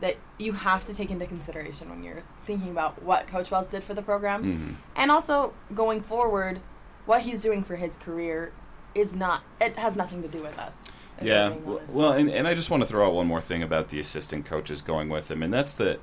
[0.02, 3.84] that you have to take into consideration when you're thinking about what Coach Wells did
[3.84, 4.76] for the program, Mhm.
[4.98, 6.60] and also going forward,
[7.06, 8.52] what he's doing for his career
[8.94, 9.44] is not.
[9.62, 10.74] It has nothing to do with us.
[11.22, 11.50] Yeah.
[11.50, 11.94] being w- honest.
[11.94, 14.46] Well, and, and I just want to throw out one more thing about the assistant
[14.46, 16.00] coaches going with him, and that's that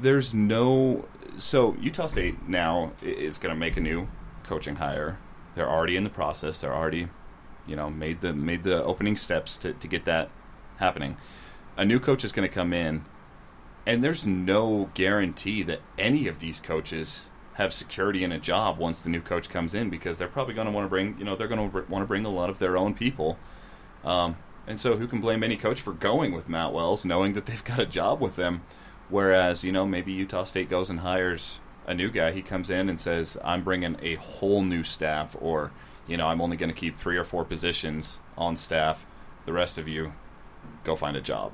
[0.00, 1.06] there's no.
[1.38, 4.08] So Utah State now is going to make a new
[4.42, 5.18] coaching hire.
[5.54, 6.60] They're already in the process.
[6.60, 7.08] They're already,
[7.66, 10.30] you know, made the made the opening steps to to get that
[10.76, 11.16] happening.
[11.76, 13.04] A new coach is going to come in,
[13.84, 17.22] and there's no guarantee that any of these coaches
[17.54, 20.66] have security in a job once the new coach comes in because they're probably going
[20.66, 22.58] to want to bring, you know, they're going to want to bring a lot of
[22.58, 23.38] their own people.
[24.04, 27.46] Um, and so, who can blame any coach for going with Matt Wells, knowing that
[27.46, 28.62] they've got a job with them?
[29.08, 32.32] Whereas, you know, maybe Utah State goes and hires a new guy.
[32.32, 35.70] He comes in and says, "I'm bringing a whole new staff," or,
[36.06, 39.06] you know, "I'm only going to keep three or four positions on staff.
[39.44, 40.12] The rest of you,
[40.84, 41.52] go find a job."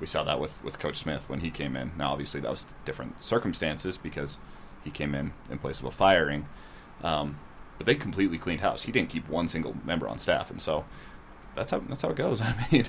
[0.00, 1.92] We saw that with with Coach Smith when he came in.
[1.96, 4.38] Now, obviously, that was different circumstances because
[4.82, 6.46] he came in in place of a firing.
[7.02, 7.38] Um,
[7.78, 8.82] but they completely cleaned house.
[8.82, 10.84] He didn't keep one single member on staff, and so
[11.54, 12.40] that's how that's how it goes.
[12.42, 12.86] I mean,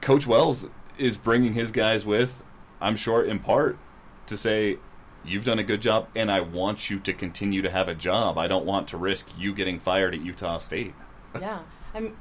[0.00, 0.68] Coach Wells
[0.98, 2.42] is bringing his guys with.
[2.82, 3.78] I'm sure in part
[4.26, 4.78] to say
[5.24, 8.36] you've done a good job, and I want you to continue to have a job.
[8.36, 10.94] I don't want to risk you getting fired at Utah State.
[11.40, 11.60] yeah,
[11.94, 12.16] I'm.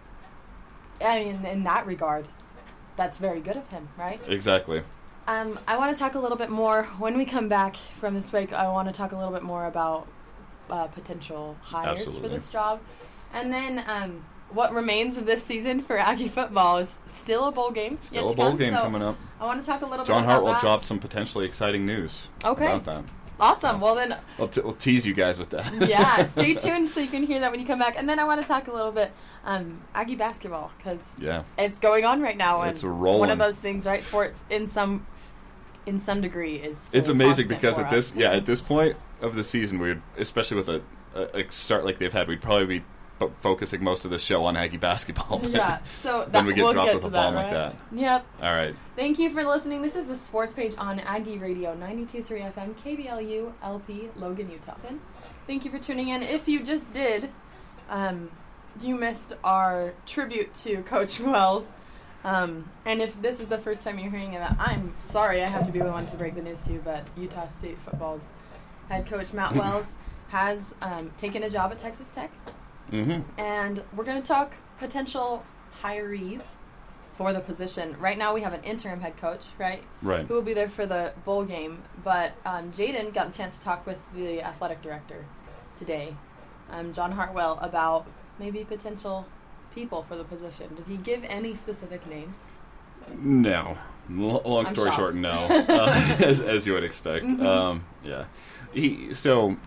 [1.02, 2.28] I mean, in that regard,
[2.96, 4.22] that's very good of him, right?
[4.30, 4.84] Exactly.
[5.28, 8.30] Um, I want to talk a little bit more when we come back from this
[8.30, 8.54] break.
[8.54, 10.08] I want to talk a little bit more about
[10.70, 12.22] uh, potential hires Absolutely.
[12.22, 12.82] for this job,
[13.34, 17.72] and then um, what remains of this season for Aggie football is still a bowl
[17.72, 17.98] game.
[18.02, 19.18] Still a bowl come, game so coming up.
[19.40, 20.62] I want to talk a little John bit about Hartwell that.
[20.62, 22.66] dropped some potentially exciting news Okay.
[22.66, 23.04] about that.
[23.40, 23.82] Awesome.
[23.82, 25.74] Well then, We'll, t- we'll tease you guys with that.
[25.90, 27.96] yeah, stay tuned so you can hear that when you come back.
[27.98, 29.12] And then I want to talk a little bit
[29.44, 31.44] um, Aggie basketball because yeah.
[31.58, 32.62] it's going on right now.
[32.62, 33.20] And It's rolling.
[33.20, 34.04] One of those things, right?
[34.04, 35.08] Sports in some
[35.88, 36.94] in some degree is.
[36.94, 40.56] it's amazing because at this yeah at this point of the season we would especially
[40.56, 40.80] with a,
[41.16, 42.86] a, a start like they've had we'd probably be
[43.22, 45.38] fo- focusing most of the show on Aggie basketball.
[45.38, 45.80] but yeah.
[46.02, 47.76] So that, then we get we'll dropped get with to a bomb that, like that.
[47.92, 48.26] Yep.
[48.42, 48.76] All right.
[48.96, 49.82] Thank you for listening.
[49.82, 54.76] This is the sports page on Aggie Radio 92.3 FM, KBLU, LP, Logan, Utah.
[55.46, 56.24] Thank you for tuning in.
[56.24, 57.30] If you just did,
[57.90, 58.32] um,
[58.82, 61.66] you missed our tribute to Coach Wells.
[62.24, 65.66] Um, and if this is the first time you're hearing that, I'm sorry I have
[65.66, 68.26] to be the one to break the news to you, but Utah State football's
[68.90, 69.88] head coach Matt Wells
[70.30, 72.32] has um, taken a job at Texas Tech
[72.92, 73.22] Mm-hmm.
[73.40, 75.46] and we're going to talk potential
[75.82, 76.42] hirees
[77.18, 77.96] for the position.
[78.00, 79.84] Right now, we have an interim head coach, right?
[80.02, 80.26] Right.
[80.26, 81.84] Who will be there for the bowl game.
[82.04, 85.26] But um, Jaden got the chance to talk with the athletic director
[85.78, 86.16] today,
[86.72, 88.08] um, John Hartwell, about
[88.40, 89.26] maybe potential
[89.76, 90.74] people for the position.
[90.76, 92.44] Did he give any specific names?
[93.18, 93.78] No.
[94.10, 95.00] L- long I'm story shocked.
[95.00, 95.48] short, no.
[95.70, 97.26] Uh, as as you would expect.
[97.26, 97.46] Mhm.
[97.46, 98.26] Um, yeah.
[98.74, 99.58] He so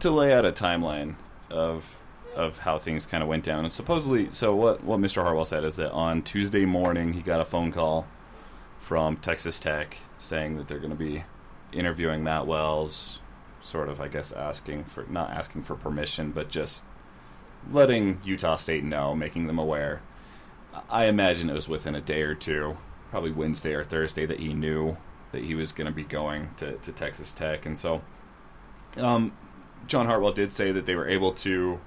[0.00, 1.16] to lay out a timeline
[1.50, 1.95] of
[2.36, 3.64] of how things kind of went down.
[3.64, 5.22] And supposedly, so what what Mr.
[5.22, 8.06] Hartwell said is that on Tuesday morning he got a phone call
[8.78, 11.24] from Texas Tech saying that they're going to be
[11.72, 13.20] interviewing Matt Wells,
[13.62, 16.84] sort of, I guess, asking for not asking for permission, but just
[17.70, 20.02] letting Utah State know, making them aware.
[20.88, 22.76] I imagine it was within a day or two,
[23.10, 24.96] probably Wednesday or Thursday, that he knew
[25.32, 27.66] that he was going to be going to, to Texas Tech.
[27.66, 28.02] And so,
[28.98, 29.32] um,
[29.86, 31.80] John Hartwell did say that they were able to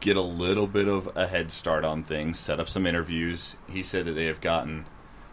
[0.00, 3.56] get a little bit of a head start on things, set up some interviews.
[3.68, 4.86] He said that they have gotten,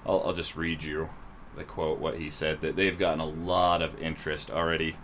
[0.06, 1.10] I'll, I'll just read you
[1.56, 4.98] the quote, what he said, that they've gotten a lot of interest already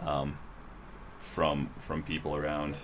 [0.00, 0.38] um,
[1.18, 2.76] from from people around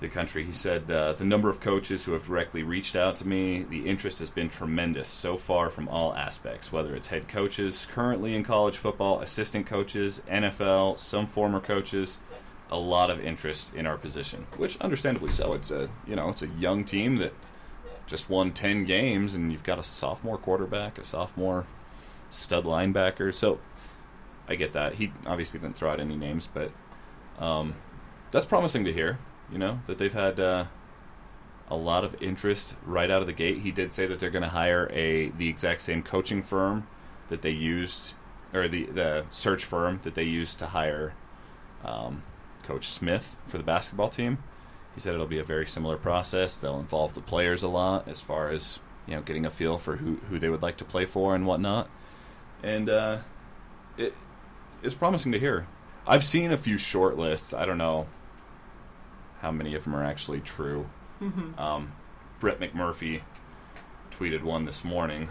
[0.00, 0.44] the country.
[0.44, 3.86] He said, uh, The number of coaches who have directly reached out to me, the
[3.86, 8.42] interest has been tremendous so far from all aspects, whether it's head coaches currently in
[8.42, 12.18] college football, assistant coaches, NFL, some former coaches.
[12.72, 15.52] A lot of interest in our position, which understandably so.
[15.52, 17.32] It's a you know it's a young team that
[18.06, 21.66] just won ten games, and you've got a sophomore quarterback, a sophomore
[22.30, 23.34] stud linebacker.
[23.34, 23.58] So
[24.48, 24.94] I get that.
[24.94, 26.70] He obviously didn't throw out any names, but
[27.38, 27.74] um,
[28.30, 29.18] that's promising to hear.
[29.50, 30.66] You know that they've had uh,
[31.68, 33.58] a lot of interest right out of the gate.
[33.58, 36.86] He did say that they're going to hire a the exact same coaching firm
[37.28, 38.14] that they used,
[38.52, 41.14] or the the search firm that they used to hire
[41.84, 42.22] um,
[42.62, 44.38] Coach Smith for the basketball team.
[44.94, 46.58] He said it'll be a very similar process.
[46.58, 49.96] They'll involve the players a lot as far as you know, getting a feel for
[49.96, 51.88] who who they would like to play for and whatnot.
[52.62, 53.18] And uh,
[54.82, 55.66] it's promising to hear.
[56.06, 57.52] I've seen a few short lists.
[57.54, 58.06] I don't know
[59.40, 60.86] how many of them are actually true.
[61.22, 61.58] Mm-hmm.
[61.58, 61.92] Um,
[62.40, 63.22] Brett McMurphy
[64.10, 65.28] tweeted one this morning.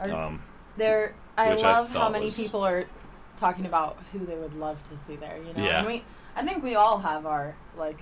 [0.00, 0.42] Um,
[0.76, 2.84] There, I Which I love how many was- people are
[3.40, 5.38] talking about who they would love to see there.
[5.38, 5.78] You know, Yeah.
[5.78, 6.04] and we,
[6.38, 7.98] I think we all have our like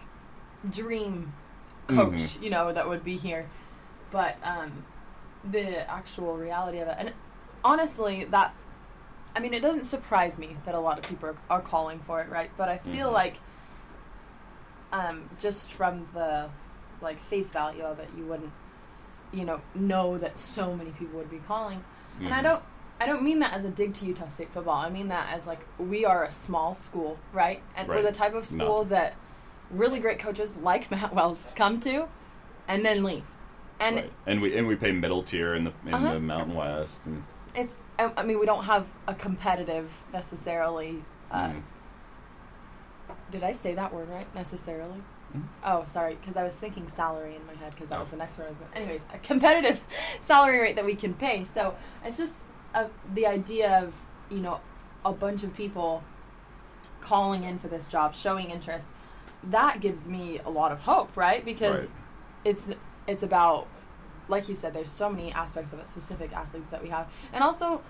[0.70, 1.32] dream
[1.86, 2.42] coach, Mhm.
[2.42, 3.48] you know, that would be here.
[4.10, 4.84] But um,
[5.50, 7.12] the actual reality of it, and
[7.64, 8.54] honestly, that
[9.34, 12.20] I mean, it doesn't surprise me that a lot of people are, are calling for
[12.20, 12.50] it, right?
[12.56, 13.12] But I feel Mhm.
[13.12, 13.36] like
[14.92, 16.48] um, just from the
[17.02, 18.52] like face value of it, you wouldn't,
[19.32, 21.82] you know, know that so many people would be calling.
[22.20, 22.42] And I mhm.
[22.44, 22.62] don't
[23.00, 24.76] I don't mean that as a dig to Utah State football.
[24.76, 27.62] I mean that as like we are a small school, right?
[27.76, 28.64] And we're the type of No.
[28.64, 29.14] school that
[29.70, 32.08] really great coaches like Matt Wells come to
[32.68, 33.24] and then leave.
[33.78, 34.12] And Right.
[34.26, 36.14] and we and we pay middle tier in the in Uh-huh.
[36.14, 41.62] the Mountain West and it's I, mean we don't have a competitive necessarily uh, mm,
[43.30, 44.32] did I say that word right?
[44.34, 45.02] Necessarily?
[45.36, 45.42] Mhm.
[45.64, 48.12] Oh, sorry, because I was thinking salary in my head because that was Oh.
[48.12, 48.70] the next word I was going.
[48.74, 49.80] Anyways, a competitive
[50.26, 51.44] salary rate that we can pay.
[51.44, 53.94] So it's just uh, the idea of,
[54.30, 54.60] you know,
[55.04, 56.02] a bunch of people
[57.00, 58.90] calling in for this job, showing interest.
[59.44, 61.44] That gives me a lot of hope, right?
[61.44, 61.90] Because Right.
[62.44, 62.68] it's
[63.06, 63.68] it's about
[64.28, 67.44] like you said there's so many aspects of it specific athletes that we have and
[67.44, 67.80] also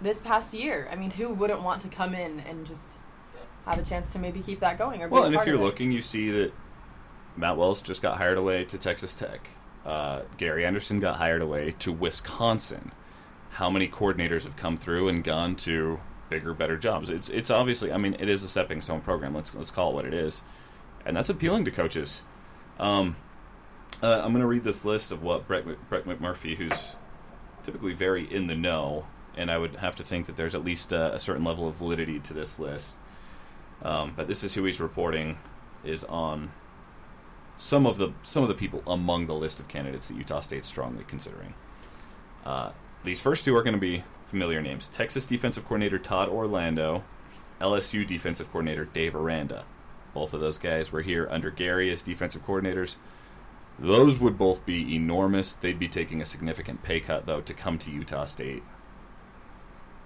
[0.00, 2.98] this past year i mean who wouldn't want to come in and just
[3.66, 6.00] have a chance to maybe keep that going or well, and if you're looking, you
[6.02, 6.52] see that
[7.36, 9.48] Matt Wells just got hired away to Texas Tech.
[9.84, 12.92] Uh, Gary Anderson got hired away to Wisconsin.
[13.56, 17.08] How many coordinators have come through and gone to bigger, better jobs?
[17.08, 19.34] It's it's obviously, I mean, it is a stepping stone program.
[19.34, 20.42] Let's let's call it what it is,
[21.06, 22.20] and that's appealing to coaches.
[22.78, 23.16] Um,
[24.02, 26.96] uh, I'm going to read this list of what Brett Brett McMurphy, who's
[27.64, 29.06] typically very in the know,
[29.38, 31.76] and I would have to think that there's at least a, a certain level of
[31.76, 32.96] validity to this list.
[33.80, 35.38] Um, but this is who he's reporting
[35.82, 36.52] is on
[37.56, 40.68] some of the some of the people among the list of candidates that Utah State's
[40.68, 41.54] strongly considering.
[42.44, 42.72] Uh,
[43.06, 47.04] these first two are going to be familiar names: Texas defensive coordinator Todd Orlando,
[47.60, 49.64] LSU defensive coordinator Dave Aranda.
[50.12, 52.96] Both of those guys were here under Gary as defensive coordinators.
[53.78, 55.54] Those would both be enormous.
[55.54, 58.62] They'd be taking a significant pay cut though to come to Utah State.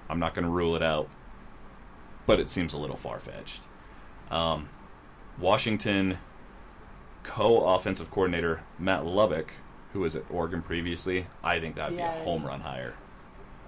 [0.09, 1.09] I'm not going to rule it out,
[2.27, 3.63] but it seems a little far fetched.
[4.31, 4.69] Um,
[5.39, 6.19] Washington
[7.23, 9.51] co offensive coordinator Matt Lubick,
[9.93, 12.95] who was at Oregon previously, I think that would Yeah, be a home run hire.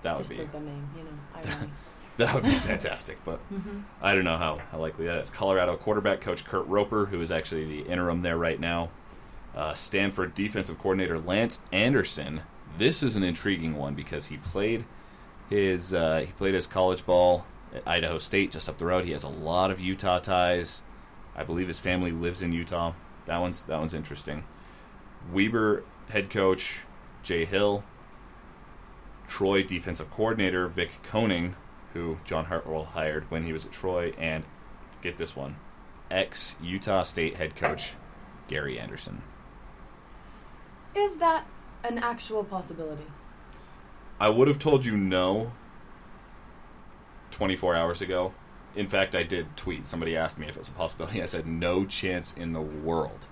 [0.02, 1.68] That would be the name you know
[2.16, 3.80] that would be fantastic, but mm-hmm.
[4.00, 5.30] I don't know how, how likely that is.
[5.30, 8.90] Colorado quarterback coach Kurt Roper, who is actually the interim there right now.
[9.54, 12.42] Uh, Stanford defensive coordinator Lance Anderson.
[12.78, 14.84] This is an intriguing one because he played
[15.48, 19.04] his uh, he played his college ball at Idaho State just up the road.
[19.04, 20.82] He has a lot of Utah ties.
[21.36, 22.92] I believe his family lives in Utah.
[23.26, 24.44] That one's that one's interesting.
[25.32, 26.80] Weber head coach
[27.22, 27.82] Jay Hill.
[29.28, 31.54] Troy defensive coordinator Vic Koenning,
[31.94, 34.44] who John Hartwell hired when he was at Troy, and
[35.00, 35.56] get this one,
[36.10, 37.94] ex Utah State head coach
[38.46, 39.22] Gary Anderson.
[40.94, 41.46] is that
[41.82, 43.06] an actual possibility
[44.20, 45.52] I would have told you no
[47.32, 48.34] 24 hours ago.
[48.76, 49.88] In fact, I did tweet.
[49.88, 51.22] Somebody asked me if it was a possibility.
[51.22, 53.26] I said, no chance in the world.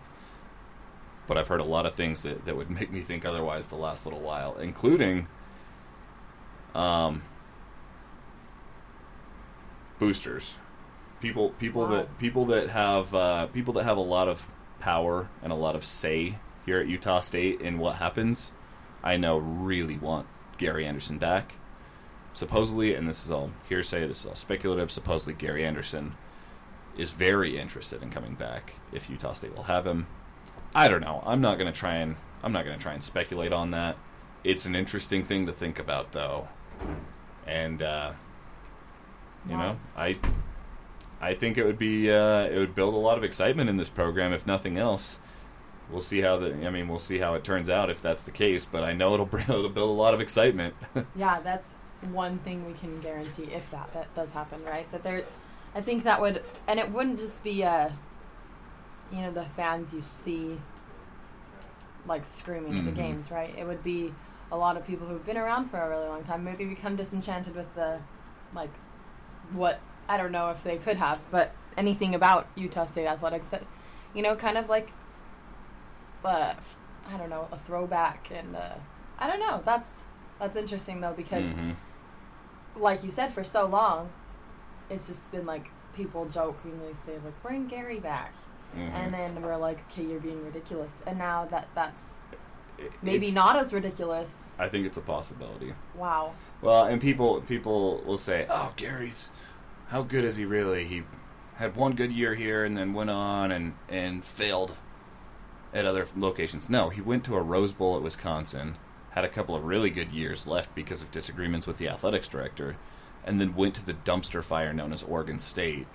[1.30, 3.76] But I've heard a lot of things that, that would make me think otherwise the
[3.76, 5.28] last little while, including
[6.74, 7.22] um,
[10.00, 10.54] boosters.
[11.20, 11.90] People people Wow.
[11.90, 14.44] that people that have uh, people that have a lot of
[14.80, 16.34] power and a lot of say
[16.66, 18.50] here at Utah State in what happens,
[19.00, 20.26] I know really want
[20.58, 21.54] Gary Anderson back.
[22.32, 26.16] Supposedly, and this is all hearsay, this is all speculative, supposedly Gary Anderson
[26.98, 30.08] is very interested in coming back if Utah State will have him.
[30.74, 31.22] I don't know.
[31.26, 33.96] I'm not to try and I'm not to try and speculate on that.
[34.44, 36.48] It's an interesting thing to think about though.
[37.46, 38.12] And uh
[39.48, 40.18] you know, I
[41.20, 43.88] I think it would be uh, it would build a lot of excitement in this
[43.88, 45.18] program if nothing else.
[45.90, 48.30] We'll see how the I mean we'll see how it turns out if that's the
[48.30, 50.74] case, but I know it'll bring it'll build a lot of excitement.
[51.16, 51.74] yeah that's
[52.12, 55.22] one thing we can guarantee if that that does happen right that there
[55.74, 57.90] i think that would and it wouldn't just be uh
[59.12, 60.58] you know the fans you see
[62.06, 62.86] like screaming at Mhm.
[62.86, 64.12] the games right it would be
[64.52, 67.54] a lot of people who've been around for a really long time maybe become disenchanted
[67.54, 67.98] with the
[68.54, 68.70] like
[69.52, 73.62] what i don't know if they could have but anything about utah state athletics that
[74.14, 74.90] you know kind of like
[76.24, 76.54] uh,
[77.08, 78.74] i don't know a throwback and uh,
[79.18, 80.04] i don't know that's
[80.38, 81.74] that's interesting though because Mhm.
[82.76, 84.10] like you said, for so long,
[84.88, 88.32] it's just been like people jokingly say like, "Bring Gary back,"
[88.76, 88.92] Mhm.
[88.94, 92.02] and then we're like, "Okay, you're being ridiculous." And now that that's
[93.02, 94.52] maybe it's- not as ridiculous.
[94.58, 95.74] I think it's a possibility.
[95.94, 96.32] Wow.
[96.62, 99.30] Well, and people people will say, "Oh, Gary's
[99.88, 100.86] how good is he really?
[100.86, 101.02] He
[101.56, 104.76] had one good year here and then went on and and failed
[105.74, 108.76] at other locations." No, he went to a Rose Bowl at Wisconsin,
[109.10, 112.76] had a couple of really good years left because of disagreements with the athletics director,
[113.24, 115.86] and then went to the dumpster fire known as Oregon State.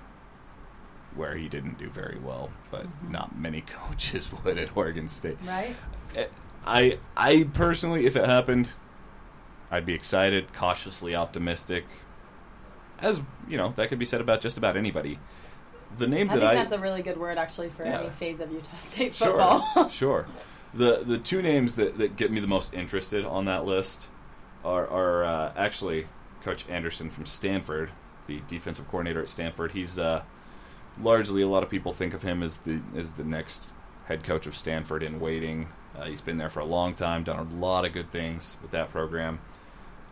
[1.16, 5.38] Where he didn't do very well, but not many coaches would at Oregon State.
[5.46, 5.76] Right?
[6.66, 8.74] I I personally, if it happened,
[9.72, 11.86] I'd be excited, cautiously optimistic.
[13.00, 15.20] As you know, that could be said about just about anybody.
[15.98, 18.02] The name I that think I that's a really good word actually for Yeah.
[18.02, 19.90] any phase of Utah State sure football.
[19.90, 20.26] sure
[20.74, 24.10] the the two names that, that get me the most interested on that list
[24.64, 26.08] are are uh, actually
[26.44, 27.92] Coach Anderson from Stanford,
[28.28, 29.72] the defensive coordinator at Stanford.
[29.72, 30.24] He's uh,
[31.02, 33.74] largely a lot of people think of him as the as the next
[34.06, 35.68] head coach of Stanford in waiting.
[35.98, 38.72] Uh, he's been there for a long time, done a lot of good things with
[38.72, 39.40] that program.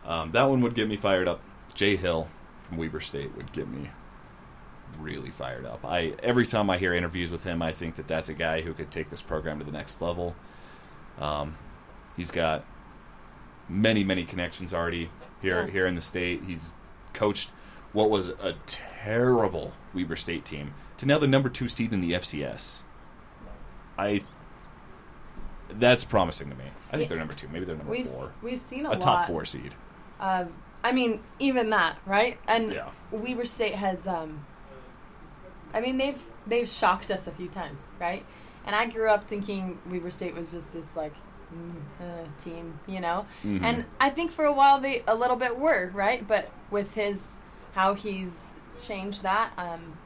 [0.06, 1.42] Um, that one would get me fired up.
[1.74, 2.28] Jay Hill
[2.60, 3.90] from Weber State would get me
[4.98, 5.84] really fired up.
[5.84, 8.72] I every time I hear interviews with him, I think that that's a guy who
[8.74, 10.34] could take this program to the next level.
[11.18, 11.56] Um,
[12.16, 12.64] he's got
[13.68, 15.70] many many connections already here Yeah.
[15.72, 16.44] here in the state.
[16.44, 16.72] He's
[17.12, 17.50] coached
[17.94, 22.12] what was a terrible Weber State team to now the number two seed in the
[22.12, 22.80] FCS.
[23.96, 24.22] I
[25.70, 26.64] that's promising to me.
[26.92, 27.48] I think they're number two.
[27.48, 28.34] Maybe they're number we've four.
[28.42, 29.74] we've seen a, A top four seed.
[30.20, 30.44] Uh,
[30.82, 32.38] I mean, even that, right?
[32.46, 32.90] And Yeah.
[33.10, 34.06] Weber State has.
[34.06, 34.44] Um,
[35.72, 38.24] I mean, they've they've shocked us a few times, right?
[38.66, 41.14] And I grew up thinking Weber State was just this like
[41.54, 43.26] mm, uh, team, you know.
[43.44, 43.62] Mhm.
[43.62, 46.26] And I think for a while they a little bit were, right?
[46.26, 47.22] But with his
[47.74, 49.98] how he's changed that, um,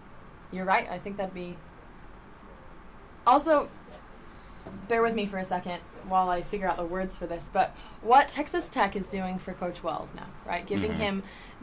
[0.52, 0.88] you're right.
[0.90, 1.57] I think that'd be.
[3.26, 3.68] Also,
[4.88, 7.50] bear with me for a second while I figure out the words for this.
[7.52, 10.66] But what Texas Tech is doing for Coach Wells now, right?
[10.66, 10.96] Giving Mhm.
[10.96, 11.22] him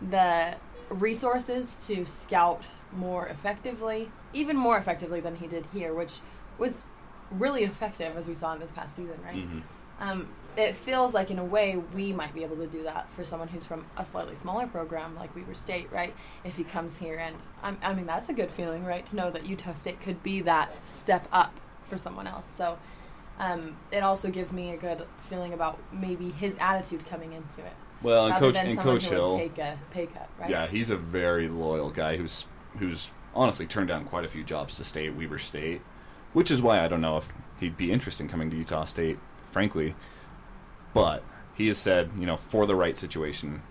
[0.10, 0.56] the
[0.90, 2.64] resources to scout
[2.96, 6.20] more effectively, even more effectively than he did here, which
[6.60, 6.86] was
[7.32, 9.36] really effective as we saw in this past season, right?
[9.36, 9.64] Mhm.
[10.00, 13.24] Um, it feels like, in a way, we might be able to do that for
[13.26, 16.16] someone who's from a slightly smaller program like Weber State, right?
[16.44, 19.06] If he comes here, and I'm, I mean, that's a good feeling, right?
[19.08, 22.48] To know that Utah State could be that step up for someone else.
[22.58, 22.78] So
[23.40, 27.74] um, it also gives me a good feeling about maybe his attitude coming into it,
[28.02, 29.38] Well, and Coach than and Coach Hill.
[29.38, 30.50] take a pay cut, right?
[30.50, 34.76] Yeah, he's a very loyal guy who's who's honestly turned down quite a few jobs
[34.78, 35.82] to stay at Weber State,
[36.34, 39.20] which is why I don't know if he'd be interested in coming to Utah State,
[39.52, 39.96] frankly.
[40.96, 43.62] But he has said, you know, for the right situation,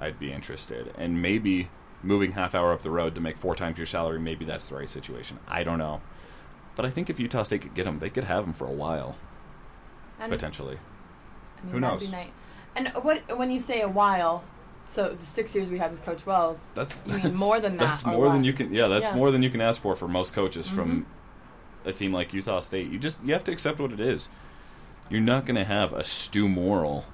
[0.00, 1.70] I'd be interested, and maybe
[2.02, 4.74] moving half hour up the road to make four times your salary, maybe that's the
[4.74, 5.38] right situation.
[5.48, 6.00] I don't know,
[6.76, 8.72] but I think if Utah State could get him, they could have him for a
[8.72, 9.16] while
[10.18, 10.78] And, potentially.
[11.58, 12.04] I mean, Who knows?
[12.06, 12.28] Be nice.
[12.74, 14.42] And what when you say a while,
[14.86, 17.84] so the six years we had with Coach Wells, That's you mean more than that?
[17.88, 18.72] That's or more than you can.
[18.74, 19.16] Yeah, that's Yeah.
[19.16, 20.90] more than you can ask for for most coaches from
[21.84, 21.88] Mm-hmm.
[21.88, 22.90] a team like Utah State.
[22.90, 24.28] You just you have to accept what it is.
[25.10, 27.04] You're not going to have a Stew Morrill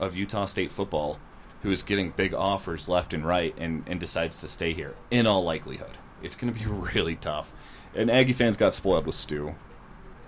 [0.00, 1.18] of Utah State football
[1.62, 4.94] who is getting big offers left and right and, and decides to stay here.
[5.10, 7.52] In all likelihood, it's going to be really tough.
[7.94, 9.54] And Aggie fans got spoiled with Stew,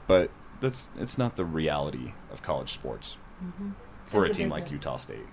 [0.06, 3.72] but that's it's not the reality of college sports Mhm.
[4.04, 4.70] for a It's a team like.
[4.70, 5.26] Utah State.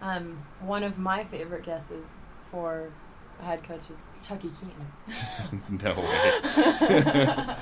[0.00, 2.90] Um, one of my favorite guesses for
[3.40, 5.62] a head coach is Chuckie Keeton.
[5.82, 7.56] no way.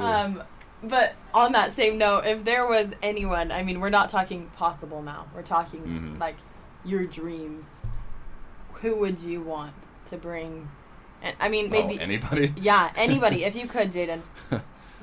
[0.04, 0.42] um,
[0.82, 5.02] but on that same note, if there was anyone, I mean, we're not talking possible
[5.02, 5.26] now.
[5.34, 6.20] We're talking Mhm.
[6.20, 6.36] like
[6.84, 7.82] your dreams.
[8.74, 9.74] Who would you want
[10.08, 10.70] to bring?
[11.22, 12.54] And I mean, Oh, maybe anybody?
[12.60, 13.44] yeah, anybody.
[13.44, 14.22] if you could, Jaden,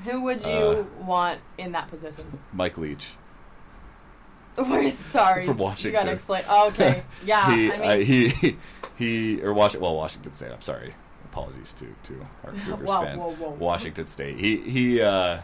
[0.04, 2.40] who would you Uh, want in that position?
[2.52, 3.16] Mike Leach.
[4.56, 5.92] Where's sorry From Washington.
[5.92, 6.44] You gotta explain.
[6.50, 7.54] Oh, okay, yeah.
[7.56, 8.58] he, I mean, he,
[8.98, 9.84] he, or Washington.
[9.84, 10.52] Well, Washington State.
[10.52, 10.96] I'm sorry.
[11.26, 13.24] Apologies to to our Cougars Whoa, fans.
[13.24, 13.50] whoa, whoa.
[13.60, 14.40] Washington State.
[14.40, 15.00] He he.
[15.02, 15.42] Uh,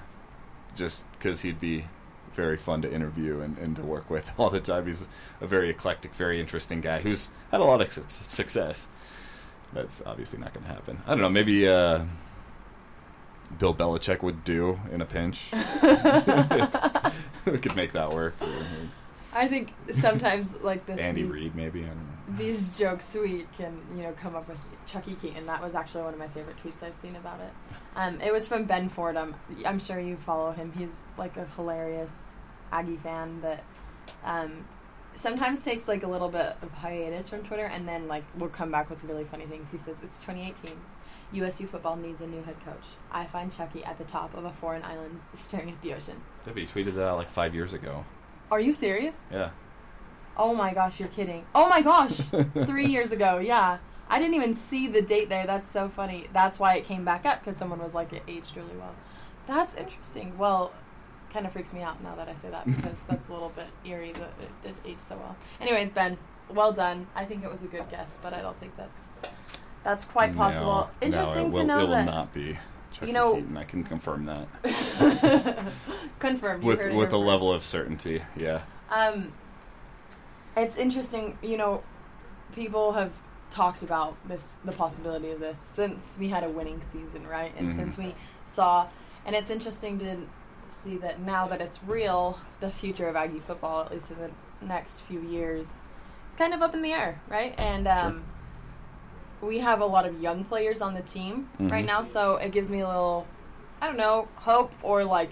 [0.75, 1.85] just because he'd be
[2.33, 4.87] very fun to interview and, and to work with all the time.
[4.87, 5.07] He's
[5.41, 8.87] a very eclectic, very interesting guy who's had a lot of su- success.
[9.73, 10.99] That's obviously not going to happen.
[11.05, 11.29] I don't know.
[11.29, 12.03] Maybe uh,
[13.57, 15.47] Bill Belichick would do in a pinch.
[17.45, 18.35] we could make that work.
[19.33, 20.99] I think sometimes like this.
[20.99, 21.83] Andy Reid, maybe.
[21.83, 22.12] I don't know.
[22.37, 25.45] These jokes we can you know come up with Chuckie Keeton.
[25.45, 27.51] That was actually one of my favorite tweets I've seen about it.
[27.95, 29.35] Um, it was from Ben Fordham.
[29.65, 30.71] I'm sure you follow him.
[30.77, 32.35] He's like a hilarious
[32.71, 33.63] Aggie fan that
[34.23, 34.65] um,
[35.15, 38.71] sometimes takes like a little bit of hiatus from Twitter and then like will come
[38.71, 39.69] back with really funny things.
[39.69, 40.75] He says it's 2018.
[41.33, 42.83] USU football needs a new head coach.
[43.11, 46.21] I find Chuckie at the top of a foreign island staring at the ocean.
[46.45, 48.05] Debbie tweeted that out like five years ago.
[48.51, 49.15] Are you serious?
[49.31, 49.49] Yeah.
[50.37, 51.45] Oh my gosh, you're kidding.
[51.53, 52.17] Oh my gosh,
[52.65, 53.77] three years ago, yeah.
[54.09, 55.45] I didn't even see the date there.
[55.47, 56.27] That's so funny.
[56.33, 58.93] That's why it came back up because someone was like, it aged really well.
[59.47, 60.37] That's interesting.
[60.37, 60.71] Well,
[61.31, 63.67] kind of freaks me out now that I say that because that's a little bit
[63.85, 65.35] eerie that it did age so well.
[65.59, 66.17] Anyways, Ben,
[66.49, 67.07] well done.
[67.15, 69.31] I think it was a good guess, but I don't think that's
[69.83, 70.89] that's quite possible.
[71.01, 72.05] No, Interesting no, to know it will that.
[72.05, 72.57] not be.
[72.91, 73.57] Chuckie know- Keeton.
[73.57, 74.47] I can confirm that
[76.19, 76.63] Confirmed.
[76.63, 78.21] You with with a here level of certainty.
[78.37, 78.61] Yeah.
[78.89, 79.33] Um,
[80.55, 81.37] it's interesting.
[81.41, 81.83] You know,
[82.53, 83.11] people have
[83.51, 87.53] talked about this, the possibility of this since we had a winning season, right?
[87.57, 87.75] And Mhm.
[87.75, 88.15] since we
[88.47, 88.87] saw,
[89.25, 90.17] and it's interesting to
[90.71, 94.31] see that now that it's real, the future of Aggie football, at least in the
[94.65, 95.81] next few years,
[96.29, 97.53] is kind of up in the air, right?
[97.59, 98.23] And um,
[99.39, 101.87] we have a lot of young players on the team right Mhm.
[101.87, 103.27] now, so it gives me a little,
[103.81, 105.31] I don't know, hope or like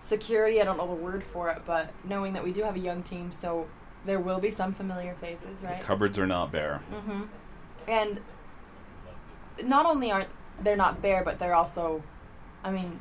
[0.00, 0.60] security.
[0.60, 3.02] I don't know the word for it, but knowing that we do have a young
[3.02, 3.66] team, so
[4.08, 5.78] there will be some familiar faces, right?
[5.80, 6.80] The cupboards are not bare.
[6.90, 7.22] Mm-hmm.
[7.86, 8.20] And
[9.64, 10.28] not only aren't
[10.62, 12.02] they're not bare, but they're also,
[12.64, 12.98] I mean,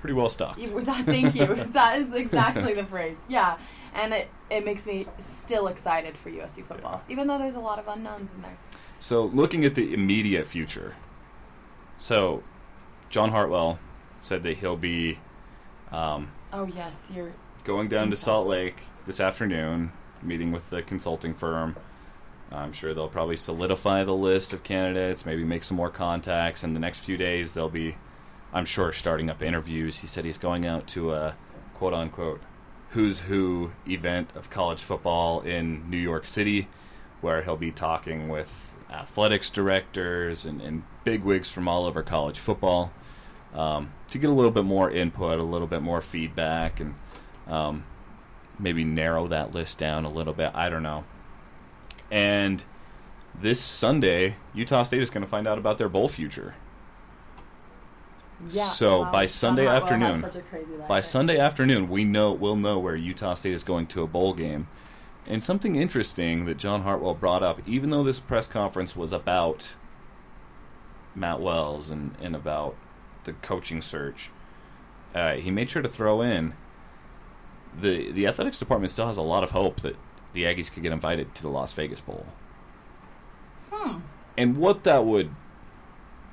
[0.00, 0.60] Pretty well stocked.
[0.60, 1.46] you, that, thank you.
[1.72, 3.16] that is exactly the phrase.
[3.28, 3.58] Yeah,
[3.94, 7.80] and it it makes me still excited for USU football, even though there's a lot
[7.80, 8.56] of unknowns in there.
[9.00, 10.94] So, looking at the immediate future,
[11.96, 12.44] so
[13.10, 13.80] John Hartwell
[14.20, 15.18] said that he'll be
[15.90, 17.32] um, Oh yes, you're.
[17.64, 19.90] going down to Salt Lake this afternoon,
[20.22, 21.76] meeting with the consulting firm.
[22.50, 26.64] I'm sure they'll probably solidify the list of candidates, maybe make some more contacts.
[26.64, 27.96] In the next few days, they'll be,
[28.52, 29.98] I'm sure, starting up interviews.
[29.98, 31.36] He said he's going out to a
[31.74, 32.40] quote unquote
[32.90, 36.68] who's who event of college football in New York City,
[37.20, 42.90] where he'll be talking with athletics directors and, and bigwigs from all over college football
[43.54, 46.94] um, to get a little bit more input, a little bit more feedback, and
[47.46, 47.84] um,
[48.58, 50.50] maybe narrow that list down a little bit.
[50.54, 51.04] I don't know.
[52.10, 52.64] And
[53.40, 56.54] this Sunday, Utah State is going to find out about their bowl future.
[58.48, 58.68] Yeah.
[58.68, 61.00] So, wow, by Sunday has afternoon- such a crazy By?
[61.00, 64.68] Sunday afternoon, we know we'll know where Utah State is going to a bowl game.
[65.26, 69.74] And something interesting that John Hartwell brought up, even though this press conference was about
[71.14, 72.76] Matt Wells and, and about
[73.24, 74.30] the coaching search,
[75.14, 76.54] uh, he made sure to throw in
[77.80, 79.96] the the athletics department still has a lot of hope that
[80.32, 82.26] the Aggies could get invited to the Las Vegas Bowl.
[83.70, 84.00] Hmm.
[84.36, 85.30] And what that would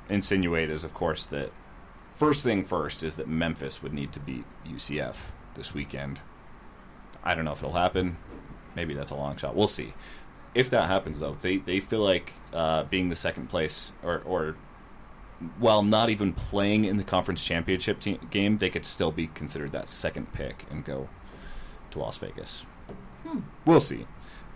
[0.10, 1.52] insinuate is, of course, that
[2.14, 5.16] first thing first is that Memphis would need to beat UCF
[5.56, 6.20] this weekend.
[7.24, 8.18] I don't know if it'll happen.
[8.76, 9.56] Maybe that's a long shot.
[9.56, 9.94] We'll see.
[10.54, 14.56] If that happens, though, they, they feel like uh, being the second place, or, or
[15.58, 19.72] while not even playing in the conference championship te- game, they could still be considered
[19.74, 21.10] that second pick and go
[21.96, 22.66] to Las Vegas.
[23.26, 23.40] Hmm.
[23.66, 24.06] We'll see.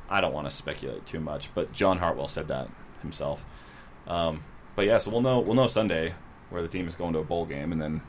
[0.09, 2.69] I don't want to speculate too much, but John Hartwell said that
[3.01, 3.45] himself.
[4.07, 4.43] Um,
[4.75, 6.13] but yeah, so we'll know we'll know Sunday
[6.49, 8.01] where the team is going to a bowl game, and then,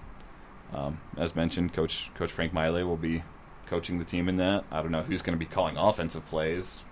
[0.73, 3.23] um, as mentioned, Coach Coach Frank Maile will be
[3.67, 4.65] coaching the team in that.
[4.71, 6.85] I don't know who's going to be calling offensive plays.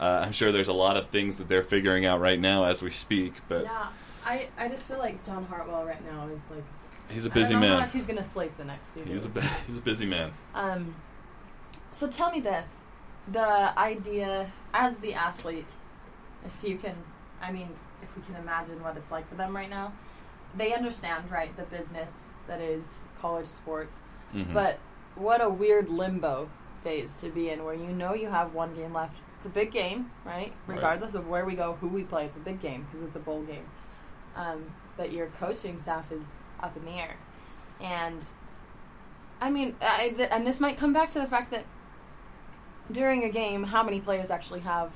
[0.00, 2.82] Uh, I'm sure there's a lot of things that they're figuring out right now as
[2.82, 3.88] we speak, but Yeah,
[4.24, 6.64] I, I just feel like John Hartwell right now is like
[7.08, 7.82] he's a busy don't know how man.
[7.82, 9.42] much he's gonna sleep the next few He's a days.
[9.42, 10.32] bu- he's a busy man.
[10.54, 10.94] Um,
[11.92, 12.82] so tell me this:
[13.30, 15.68] the idea as the athlete,
[16.44, 16.94] if you can,
[17.40, 17.68] I mean,
[18.02, 19.92] if we can imagine what it's like for them right now,
[20.56, 23.98] they understand, right, the business that is college sports.
[24.34, 24.52] Mhm.
[24.52, 24.78] But
[25.14, 26.48] what a weird limbo
[26.82, 29.16] phase to be in, where you know you have one game left.
[29.38, 30.52] It's a big game, right?
[30.66, 30.76] Right.
[30.76, 33.20] Regardless of where we go, who we play, it's a big game because it's a
[33.20, 33.64] bowl game.
[34.36, 34.64] Um,
[34.96, 36.24] but your coaching staff is
[36.62, 37.16] up in the air,
[37.80, 38.22] and
[39.40, 41.64] I mean, I, th- and this might come back to the fact that
[42.90, 44.92] during a game, how many players actually have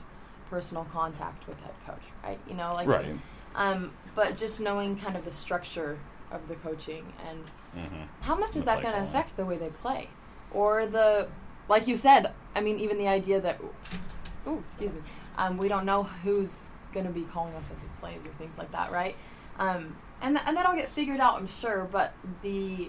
[0.50, 2.38] personal contact with head coach, right?
[2.48, 3.06] You know, like right.
[3.54, 5.98] um, but just knowing kind of the structure
[6.30, 7.38] of the coaching and
[7.74, 10.08] hmm how much is that going to affect the way they play,
[10.50, 11.28] or the,
[11.68, 13.60] like you said, I mean, even the idea that,
[14.46, 15.00] oh, excuse me,
[15.38, 18.90] um, we don't know who's going to be calling offensive plays or things like that,
[18.90, 19.14] right?
[19.58, 21.86] Um, and th- and that'll get figured out, I'm sure.
[21.92, 22.88] But the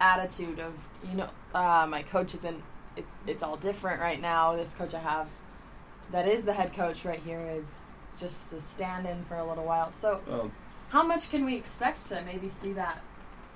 [0.00, 0.74] attitude of
[1.08, 2.62] you know, uh, my coach isn't.
[2.96, 4.56] It, it's all different right now.
[4.56, 5.28] This coach I have,
[6.10, 7.72] that is the head coach right here, is
[8.18, 9.92] just a stand in for a little while.
[9.92, 10.50] So Well,
[10.88, 13.00] how much can we expect to maybe see that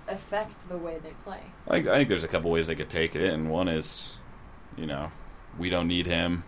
[0.07, 1.41] affect the way they play?
[1.69, 4.17] I I think there's a couple ways they could take it, and one is,
[4.77, 5.11] you know,
[5.59, 6.45] we don't need him.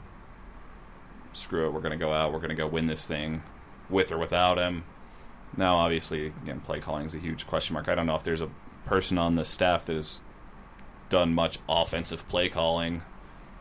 [1.36, 3.42] Screw it, we're gonna go out, we're gonna go win this thing.
[3.88, 4.84] with or without him.
[5.56, 7.88] Now, obviously, again, play calling is a huge question mark.
[7.88, 8.50] I don't know if there's a
[8.84, 10.20] person on the staff that has
[11.08, 13.02] done much offensive play calling.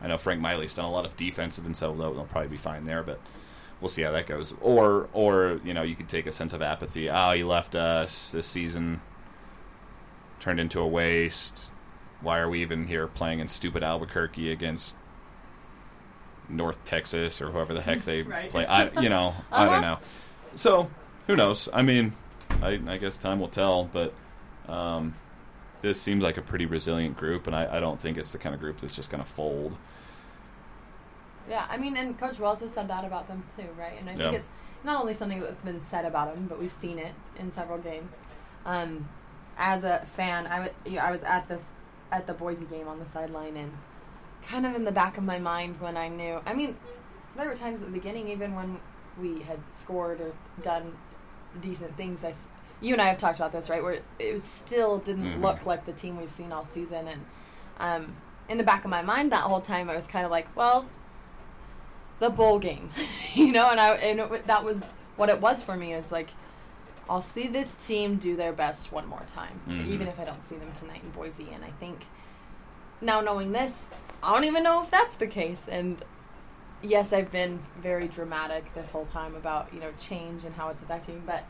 [0.02, 2.86] I know Frank Maile's done a lot of defensive, and so they'll probably be fine
[2.86, 3.04] there.
[3.04, 3.20] But
[3.80, 4.56] we'll see how that goes.
[4.62, 7.10] Or, or you know, you could take a sense of apathy.
[7.10, 9.02] Oh, he left us this season,
[10.40, 11.72] turned into a waste.
[12.22, 14.96] Why are we even here playing in stupid Albuquerque against
[16.50, 18.50] North Texas or whoever the heck they Right.
[18.52, 18.66] play?
[18.66, 19.72] I, you know, I Uh-huh.
[19.74, 19.98] don't know.
[20.56, 20.90] So
[21.28, 21.68] who knows?
[21.74, 22.14] I mean,
[22.62, 23.86] I, I guess time will tell.
[23.86, 24.14] But
[24.68, 25.16] um,
[25.82, 28.56] this seems like a pretty resilient group, and I, I don't think it's the kind
[28.56, 29.78] of group that's just going to fold.
[31.50, 33.94] Yeah, I mean, and Coach Wells has said that about them too, right?
[34.00, 34.40] And I think Yeah.
[34.40, 34.50] it's
[34.84, 38.16] not only something that's been said about them, but we've seen it in several games.
[38.66, 39.08] Um,
[39.58, 41.70] as a fan, I wa- you know, I was at this
[42.12, 43.72] at the Boise game on the sideline, and
[44.48, 46.40] kind of in the back of my mind when I knew.
[46.46, 46.76] I mean,
[47.36, 48.80] there were times at the beginning, even when
[49.20, 50.94] we had scored or done
[51.62, 52.24] decent things.
[52.24, 52.34] I,
[52.82, 53.82] you and I have talked about this, right?
[53.84, 55.42] Where it was still didn't Mhm.
[55.42, 57.26] look like the team we've seen all season, and
[57.80, 58.16] um,
[58.50, 60.86] in the back of my mind that whole time, I was kind of like, well,
[62.20, 62.90] the bowl game,
[63.34, 64.84] you know, and I and it, that was
[65.16, 65.94] what it was for me.
[65.94, 66.30] Is like,
[67.10, 69.88] I'll see this team do their best one more time, Mhm.
[69.88, 71.50] even if I don't see them tonight in Boise.
[71.54, 72.06] And I think
[73.06, 73.90] now knowing this,
[74.22, 75.68] I don't even know if that's the case.
[75.70, 76.04] And
[76.82, 80.82] yes, I've been very dramatic this whole time about you know change and how it's
[80.82, 81.44] affecting, but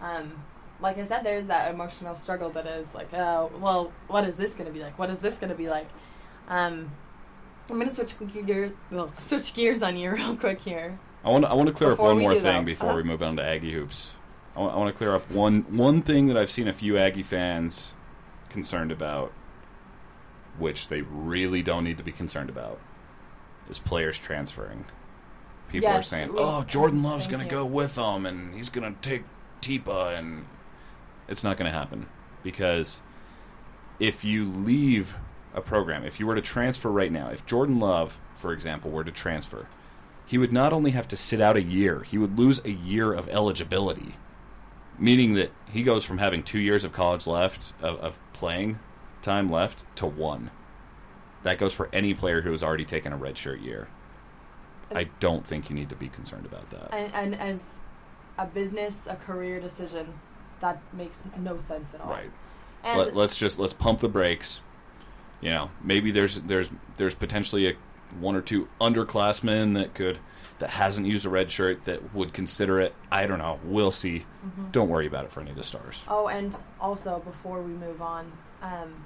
[0.00, 0.42] um,
[0.80, 4.52] like I said, there's that emotional struggle that is like, oh, well, what is this
[4.52, 4.98] going to be like?
[4.98, 5.88] What is this going to be like?
[6.48, 6.90] Um,
[7.68, 8.14] I'm going to switch
[8.46, 10.98] gears, well, switch gears on you real quick here.
[11.24, 12.98] I want to, I want to clear Before up one more thing that, before uh-huh.
[12.98, 14.10] we move on to Aggie hoops.
[14.54, 16.96] I want, I want to clear up one one thing that I've seen a few
[16.96, 17.94] Aggie fans
[18.48, 19.32] concerned about,
[20.58, 22.78] which they really don't need to be concerned about,
[23.68, 24.84] is players transferring.
[25.68, 28.94] People are saying, we- "Oh, Jordan Love's going to go with them, and he's going
[28.94, 29.24] to take
[29.60, 30.46] Tipa," and
[31.28, 32.06] it's not going to happen.
[32.42, 33.00] Because
[33.98, 35.16] if you leave
[35.54, 39.02] a program, if you were to transfer right now, if Jordan Love, for example, were
[39.04, 39.66] to transfer,
[40.24, 43.12] he would not only have to sit out a year, he would lose a year
[43.12, 44.14] of eligibility,
[44.98, 48.78] meaning that he goes from having two years of college left, of, of playing
[49.26, 50.50] time left, to one.
[51.42, 53.88] That goes for any player who has already taken a redshirt year.
[54.94, 56.94] I don't think you need to be concerned about that.
[56.94, 57.80] And, and as
[58.38, 60.14] a business, a career decision,
[60.60, 62.10] that makes no sense at all.
[62.10, 62.30] Right.
[62.84, 64.60] And Let, let's just let's pump the brakes.
[65.40, 67.74] You know, maybe there's there's there's potentially a
[68.20, 70.18] one or two underclassmen that could
[70.60, 72.94] that hasn't used a red shirt that would consider it.
[73.10, 73.58] I don't know.
[73.64, 74.24] We'll see.
[74.46, 74.72] Mhm.
[74.72, 76.02] Don't worry about it for any of the stars.
[76.08, 79.04] Oh, and also before we move on, um,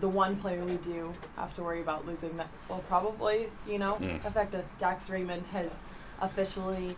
[0.00, 3.94] the one player we do have to worry about losing that will probably, you know,
[3.94, 4.24] Mm.
[4.24, 4.68] affect us.
[4.78, 5.72] Dax Raymond has
[6.20, 6.96] officially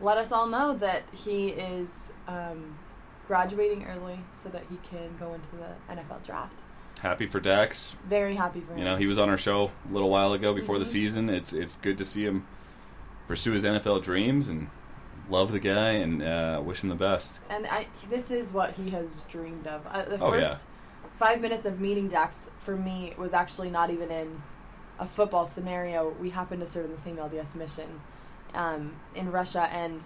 [0.00, 2.76] let us all know that he is um,
[3.28, 6.54] graduating early so that he can go into the NFL draft.
[7.00, 7.96] Happy for Dax.
[8.08, 8.78] Very happy for him.
[8.78, 10.88] You know, he was on our show a little while ago before the Mhm.
[10.88, 11.30] season.
[11.30, 12.46] It's it's good to see him
[13.28, 14.68] pursue his NFL dreams and
[15.28, 17.40] love the guy and uh, wish him the best.
[17.48, 19.86] And I, this is what he has dreamed of.
[19.86, 20.71] Uh, the Oh, first yeah.
[21.22, 24.42] Five minutes of meeting Dax for me was actually not even in
[24.98, 26.10] a football scenario.
[26.20, 28.00] We happened to serve in the same LDS mission
[28.54, 30.02] um, in Russia and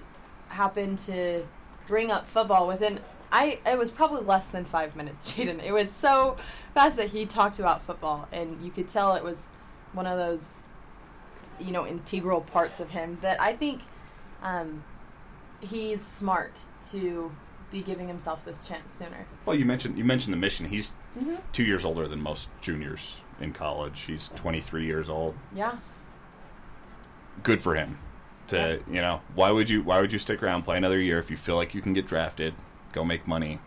[0.49, 1.47] happened to
[1.89, 3.01] bring up football within.
[3.33, 5.65] I it was probably less than five minutes, Jaden.
[5.65, 6.37] It was so
[6.75, 9.47] fast that he talked about football, and you could tell it was
[9.95, 10.65] one of those,
[11.59, 13.81] you know, integral parts of him that I think
[14.43, 14.85] um,
[15.61, 16.61] he's smart
[16.91, 17.33] to
[17.71, 19.27] be giving himself this chance sooner.
[19.45, 20.67] Well, you mentioned you mentioned the mission.
[20.67, 21.37] He's Mm-hmm.
[21.53, 24.03] two years older than most juniors in college.
[24.03, 25.35] He's 23 years old.
[25.55, 25.77] Yeah.
[27.43, 27.99] Good for him.
[28.49, 31.31] To you know, why would you why would you stick around play another year if
[31.31, 32.55] you feel like you can get drafted,
[32.93, 33.59] go make money?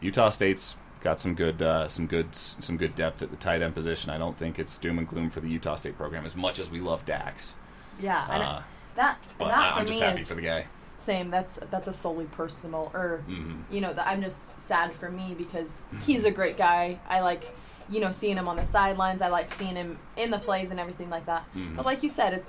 [0.00, 3.74] Utah State's got some good uh, some good some good depth at the tight end
[3.74, 4.10] position.
[4.10, 6.70] I don't think it's doom and gloom for the Utah State program as much as
[6.70, 7.54] we love Dax.
[8.02, 8.18] Yeah.
[8.22, 8.62] Uh,
[8.96, 10.66] that that for I'm just happy is for the guy.
[11.00, 11.30] Same.
[11.30, 15.34] That's that's a solely personal or hmm you know that I'm just sad for me
[15.36, 15.68] because
[16.06, 16.98] he's a great guy.
[17.08, 17.44] I like
[17.88, 19.22] you know seeing him on the sidelines.
[19.22, 21.44] I like seeing him in the plays and everything like that.
[21.56, 21.76] Mhm.
[21.76, 22.48] But like you said, it's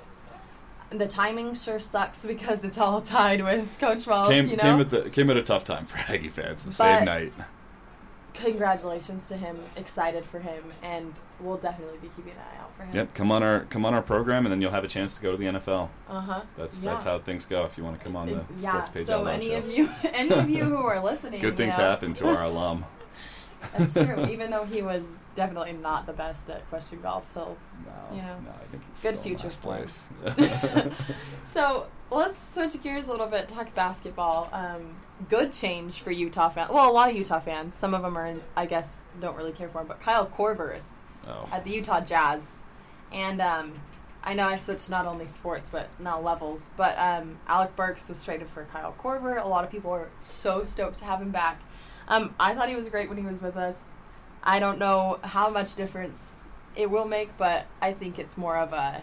[0.90, 4.28] the timing sure sucks because it's all tied with Coach Wells.
[4.30, 6.62] Came you know, came at the came at a tough time for Aggie fans.
[6.64, 7.32] The But- same night.
[8.34, 9.58] congratulations to him.
[9.76, 12.94] Excited for him, and we'll definitely be keeping an eye out for him.
[12.96, 15.22] Yep, come on our come on our program, and then you'll have a chance to
[15.22, 15.88] go to the NFL.
[16.08, 16.40] Uh huh.
[16.56, 16.90] That's Yeah.
[16.90, 17.64] that's how things go.
[17.64, 18.70] If you want to come on the yeah.
[18.70, 19.56] Sports Paige So any show.
[19.56, 22.42] of you, any of you who are listening, Good things you know, happen to our
[22.50, 22.84] alum.
[23.76, 24.26] That's true.
[24.30, 25.04] Even though he was
[25.36, 27.56] definitely not the best at question golf, he'll.
[27.86, 30.08] No, You know, no, I think he's good still future place.
[31.44, 33.48] So let's switch gears a little bit.
[33.48, 34.48] Talk basketball.
[34.52, 34.96] Um,
[35.28, 36.72] good change for Utah fans.
[36.72, 37.74] Well, a lot of Utah fans.
[37.74, 39.86] Some of them are, I guess, don't really care for him.
[39.86, 40.84] But Kyle Korver is
[41.26, 42.46] oh, at the Utah Jazz,
[43.12, 43.80] and um,
[44.24, 46.70] I know I switched not only sports but now levels.
[46.76, 49.42] But um, Alec Burks was traded for Kyle Korver.
[49.42, 51.60] A lot of people are so stoked to have him back.
[52.08, 53.78] Um, I thought he was great when he was with us.
[54.42, 56.20] I don't know how much difference
[56.74, 59.02] it will make, but I think it's more of a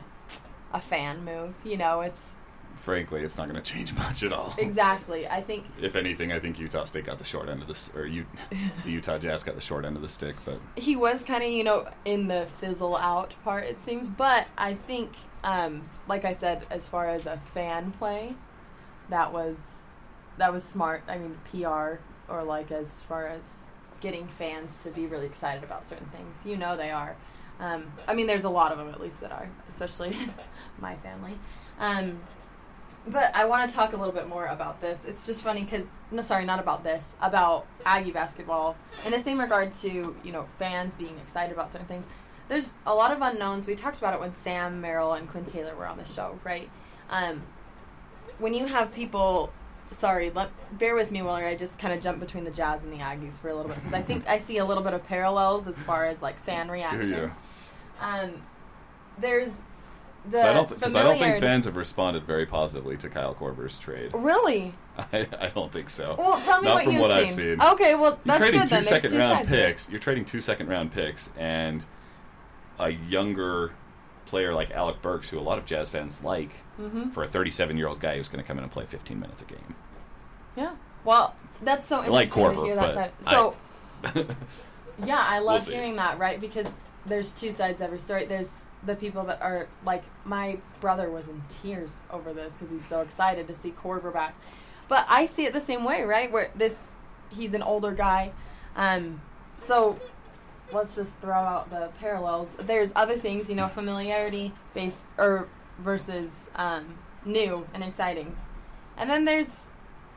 [0.72, 1.56] a fan move.
[1.64, 2.36] You know, it's
[2.82, 4.54] frankly, it's not going to change much at all.
[4.58, 5.28] exactly.
[5.28, 8.06] I think If anything, I think Utah State got the short end of this, or
[8.06, 8.26] U-
[8.84, 10.36] the Utah Jazz got the short end of the stick.
[10.46, 14.48] But he was kind of you know in the fizzle out part it seems but
[14.58, 15.12] i think
[15.44, 18.34] um like i said as far as a fan play
[19.10, 19.86] that was
[20.38, 21.98] that was smart i mean pr
[22.30, 23.70] or like as far as
[24.02, 27.16] getting fans to be really excited about certain things you know they are
[27.60, 30.16] um, i mean there's a lot of them at least that are especially
[30.80, 31.34] my family
[31.80, 32.20] um,
[33.08, 35.00] but I want to talk a little bit more about this.
[35.06, 37.16] It's just funny because no, sorry, not about this.
[37.22, 38.76] About Aggie basketball,
[39.06, 42.06] in the same regard to you know fans being excited about certain things.
[42.48, 43.68] There's a lot of unknowns.
[43.68, 46.68] We talked about it when Sam Merrill and Quinn Taylor were on the show, right?
[47.12, 47.44] Um,
[48.40, 49.54] when you have people,
[49.92, 52.92] sorry, let, bear with me while I just kind of jump between the Jazz and
[52.92, 55.06] the Aggies for a little bit because I think I see a little bit of
[55.06, 57.12] parallels as far as like fan reaction.
[57.12, 57.32] you?
[58.02, 58.42] Um,
[59.20, 59.62] there's
[60.30, 63.80] the I don't, because I don't think fans have responded very positively to Kyle Korver's
[63.80, 64.12] trade.
[64.14, 64.74] Really?
[64.98, 66.16] I, I don't think so.
[66.18, 67.24] Well, tell me Not what from you've what seen.
[67.24, 67.62] I've seen.
[67.74, 68.84] Okay, well You're trading good two then.
[68.84, 69.90] Second round picks.
[69.90, 71.86] You're trading two second round picks and
[72.80, 73.72] a younger
[74.26, 77.12] player like Alec Burks, who a lot of Jazz fans like, Mhm.
[77.14, 79.42] for a 37 year old guy who's going to come in and play 15 minutes
[79.42, 79.76] a game.
[80.56, 80.72] Yeah.
[81.04, 83.12] Well, that's so I like interesting to Korver, hear that side.
[84.16, 84.26] So,
[85.06, 85.74] yeah, I love see.
[85.74, 86.40] hearing that, right?
[86.40, 86.68] Because
[87.10, 88.26] there's two sides to every story.
[88.26, 92.86] There's the people that are like my brother was in tears over this because he's
[92.86, 94.36] so excited to see Korver back.
[94.88, 96.32] But I see it the same way, right?
[96.32, 96.90] Where this
[97.30, 98.32] he's an older guy,
[98.76, 99.22] um,
[99.58, 100.00] so
[100.72, 102.56] let's just throw out the parallels.
[102.60, 105.48] There's other things, you know, familiarity based or
[105.80, 108.36] versus um, new and exciting,
[108.98, 109.52] and then there's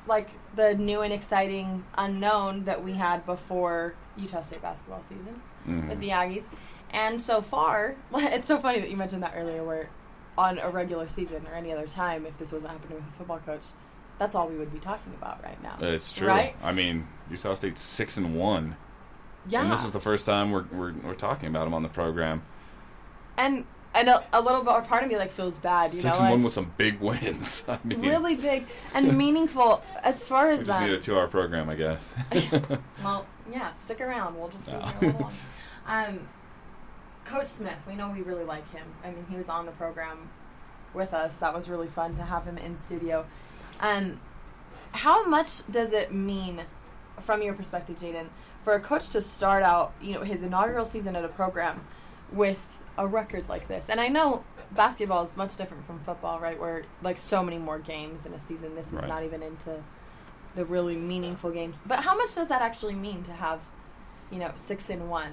[0.07, 5.89] like the new and exciting unknown that we had before Utah State basketball season Mhm.
[5.91, 6.43] with the Aggies.
[6.93, 9.89] And so far, it's so funny that you mentioned that earlier, where
[10.39, 13.39] on a regular season or any other time, if this wasn't happening with a football
[13.41, 13.63] coach,
[14.19, 15.77] that's all we would be talking about right now.
[15.81, 16.29] It's true.
[16.29, 16.55] Right?
[16.63, 18.77] I mean, Utah State's six and one,
[19.49, 19.63] Yeah.
[19.63, 22.43] and this is the first time we're, we're we're talking about him on the program.
[23.37, 23.65] and
[23.95, 26.13] and a, a little bit, or part of me like feels bad, you Six know,
[26.13, 27.67] and like, one with some big wins.
[27.69, 28.65] I mean, really big
[28.95, 30.87] and meaningful as far we as just that.
[30.87, 32.15] need a two hour program, I guess.
[33.05, 34.39] Well, yeah, stick around.
[34.39, 34.81] We'll just be No.
[34.81, 35.33] here a little long.
[35.87, 36.29] Um,
[37.25, 38.87] Coach Smith, we know we really like him.
[39.05, 40.31] I mean, he was on the program
[40.95, 41.35] with us.
[41.37, 43.25] That was really fun to have him in studio.
[43.81, 44.21] Um,
[44.93, 46.63] how much does it mean,
[47.21, 48.27] from your perspective, Jaden,
[48.65, 51.85] for a coach to start out, you know, his inaugural season at a program
[52.31, 52.65] with
[52.99, 53.87] a record like this?
[53.89, 56.59] And I know basketball is much different from football, right?
[56.61, 58.75] Where like so many more games in a season.
[58.75, 59.09] This is Right.
[59.09, 59.83] not even into
[60.55, 61.81] the really meaningful games.
[61.87, 63.61] But how much does that actually mean to have,
[64.31, 65.33] you know, six in one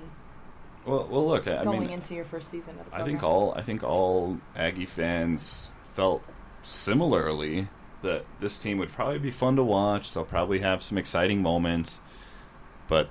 [0.85, 3.53] well, well, look, I going mean, into your first season of the I think all
[3.55, 6.23] I think all Aggie fans felt
[6.63, 7.67] similarly
[8.01, 10.13] that this team would probably be fun to watch.
[10.13, 11.99] They'll probably have some exciting moments,
[12.87, 13.09] but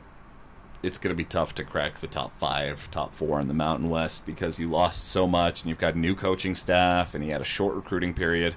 [0.82, 3.90] it's going to be tough to crack the top five, top four in the Mountain
[3.90, 7.40] West because you lost so much and you've got new coaching staff and you had
[7.40, 8.54] a short recruiting period.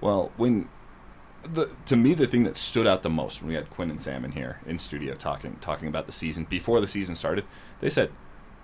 [0.00, 0.68] Well, when
[1.42, 4.00] the to me the thing that stood out the most when we had Quinn and
[4.00, 7.44] Sam in here in studio talking talking about the season before the season started,
[7.80, 8.10] they said,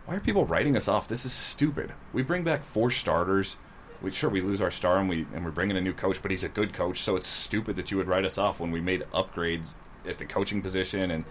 [0.07, 1.09] "Why are people writing us off?
[1.09, 1.93] This is stupid.
[2.13, 3.57] We bring back four starters.
[4.03, 6.31] We sure we lose our star and we and we're bringing a new coach, but
[6.31, 8.81] he's a good coach, so it's stupid that you would write us off when we
[8.81, 9.75] made upgrades
[10.07, 11.25] at the coaching position and."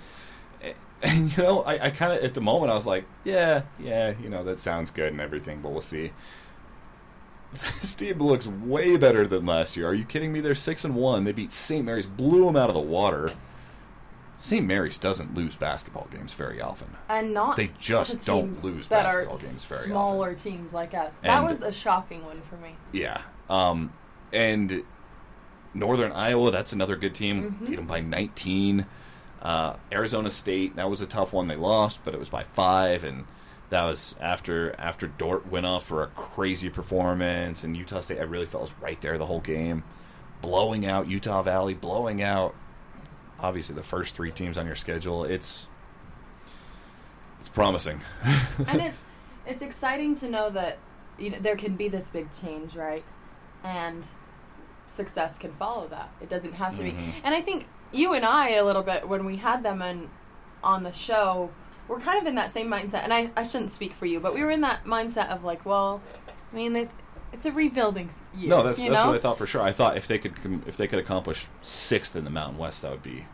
[1.01, 4.15] And you know, I, I kind of at the moment I was like, yeah, yeah,
[4.21, 6.11] you know, that sounds good and everything, but we'll see.
[7.81, 9.87] This team looks way better than last year.
[9.87, 10.41] Are you kidding me?
[10.41, 11.23] They're six and one.
[11.23, 11.85] They beat St.
[11.85, 13.31] Mary's, blew them out of the water.
[14.41, 14.65] St.
[14.65, 16.95] Mary's doesn't lose basketball games very often.
[17.09, 19.91] and not They just don't lose that basketball are games very often.
[19.91, 21.13] smaller teams like us.
[21.21, 22.75] that And- was a shocking one for me.
[22.93, 23.19] Yeah.
[23.49, 23.91] Um,
[24.31, 24.83] and
[25.73, 27.57] Northern Iowa, that's another good team.
[27.61, 27.67] Mhm.
[27.67, 28.85] Beat them by 19.
[29.41, 31.47] Uh, Arizona State, that was a tough one.
[31.49, 33.25] They lost, but it was by five, and
[33.69, 37.63] that was after after Dort went off for a crazy performance.
[37.65, 39.83] And Utah State, I really felt was right there the whole game,
[40.41, 42.55] blowing out Utah Valley, blowing out
[43.41, 45.23] obviously the first three teams on your schedule.
[45.23, 45.67] It's
[47.39, 48.01] it's promising.
[48.67, 48.97] and it's
[49.45, 50.77] it's exciting to know that
[51.17, 53.03] you know, there can be this big change, right?
[53.63, 54.05] And
[54.87, 56.09] success can follow that.
[56.21, 56.97] It doesn't have to Mhm.
[56.97, 57.13] be.
[57.23, 60.09] And I think you and I a little bit when we had them in,
[60.63, 61.51] on the show,
[61.87, 63.03] we're kind of in that same mindset.
[63.03, 65.65] And I, I shouldn't speak for you, but we were in that mindset of like,
[65.65, 66.01] well,
[66.51, 66.93] I mean, it's,
[67.31, 68.49] it's a rebuilding year.
[68.49, 69.07] no, that's that's know?
[69.07, 69.61] what I thought for sure.
[69.61, 70.33] I thought if they could
[70.67, 73.25] if they could accomplish sixth in the Mountain West, that would be,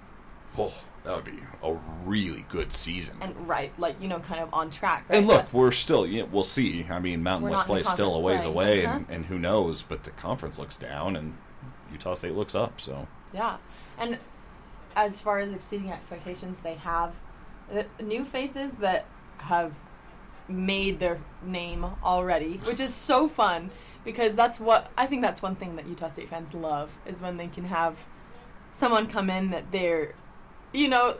[0.58, 0.74] oh,
[1.04, 1.74] that would be a
[2.04, 3.16] really good season.
[3.22, 5.06] And right, like you know, kind of on track.
[5.10, 5.18] Right?
[5.18, 6.86] And look, But- we're still, yeah, we'll see.
[6.90, 9.14] I mean, Mountain West play is still a ways away, play, and, uh-huh.
[9.14, 9.82] and who knows?
[9.84, 11.38] But the conference looks down, and
[11.92, 12.82] Utah State looks up.
[12.82, 13.58] So Yeah,
[13.98, 14.18] and
[14.96, 17.20] as far as exceeding expectations, they have
[17.74, 19.06] uh, new faces that
[19.38, 19.74] have
[20.48, 23.70] made their name already, which is so fun
[24.04, 27.38] because that's what I think that's one thing that Utah State fans love is when
[27.38, 28.06] they can have
[28.72, 30.14] someone come in that they're,
[30.74, 31.18] you know,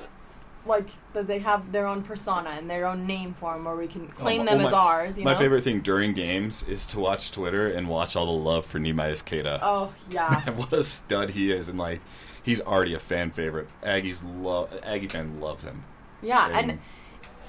[0.66, 3.88] like that they have their own persona and their own name for them, where we
[3.88, 5.18] can oh, claim Oh, them oh, as ours.
[5.18, 5.40] You my know?
[5.40, 9.26] favorite thing during games is to watch Twitter and watch all the love for Neemias
[9.26, 9.60] Queta.
[9.62, 12.02] Oh yeah, what a stud he is, and like
[12.44, 13.68] he's already a fan favorite.
[13.84, 15.84] Aggies love Aggie fan loves him.
[16.22, 16.80] yeah, and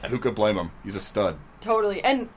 [0.04, 0.70] who could blame him?
[0.84, 1.38] He's a stud.
[1.66, 2.00] Totally.
[2.04, 2.28] And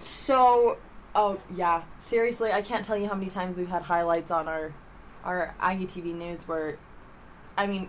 [0.00, 0.76] so,
[1.14, 4.74] oh yeah, seriously, I can't tell you how many times we've had highlights on our
[5.24, 6.76] our Aggie TV news where,
[7.56, 7.88] I mean,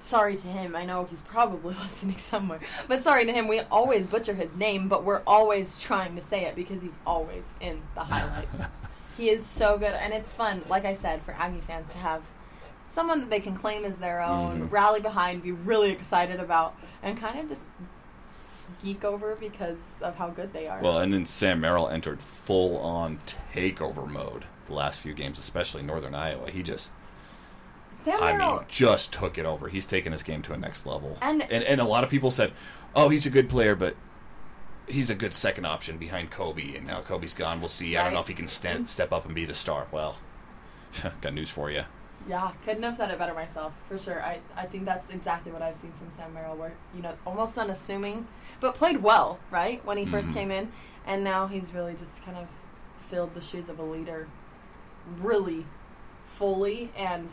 [0.00, 0.74] sorry to him.
[0.74, 3.46] I know he's probably listening somewhere, but sorry to him.
[3.46, 7.44] We always butcher his name, but we're always trying to say it because he's always
[7.60, 8.64] in the highlights.
[9.16, 10.62] he is so good, and it's fun.
[10.68, 12.22] Like I said, for Aggie fans to have
[12.88, 14.72] someone that they can claim as their own, Mhm.
[14.72, 17.70] rally behind, be really excited about, and kind of just
[18.82, 20.80] geek over because of how good they are.
[20.80, 23.18] Well, and then Sam Merrill entered full on
[23.52, 26.50] takeover mode the last few games, especially Northern Iowa.
[26.50, 26.92] He just
[27.90, 29.68] Sam I Merrill, mean, just took it over.
[29.68, 31.16] He's taken his game to a next level.
[31.22, 32.52] And- and and a lot of people said,
[32.94, 33.96] "Oh, he's a good player, but
[34.86, 37.60] he's a good second option behind Koby." And now Koby's gone.
[37.60, 37.96] We'll see.
[37.96, 39.86] I don't know if he can st- step up and be the star.
[39.90, 40.16] Well,
[41.20, 41.84] got news for you.
[42.28, 44.22] Yeah, couldn't have said it better myself for sure.
[44.22, 47.58] I I think that's exactly what I've seen from Sam Merrill, where you know almost
[47.58, 48.26] unassuming,
[48.60, 50.34] but played well, right when he 1st Mhm.
[50.34, 50.72] came in,
[51.06, 52.46] and now he's really just kind of
[53.08, 54.26] filled the shoes of a leader,
[55.20, 55.66] really
[56.24, 56.90] fully.
[56.96, 57.28] And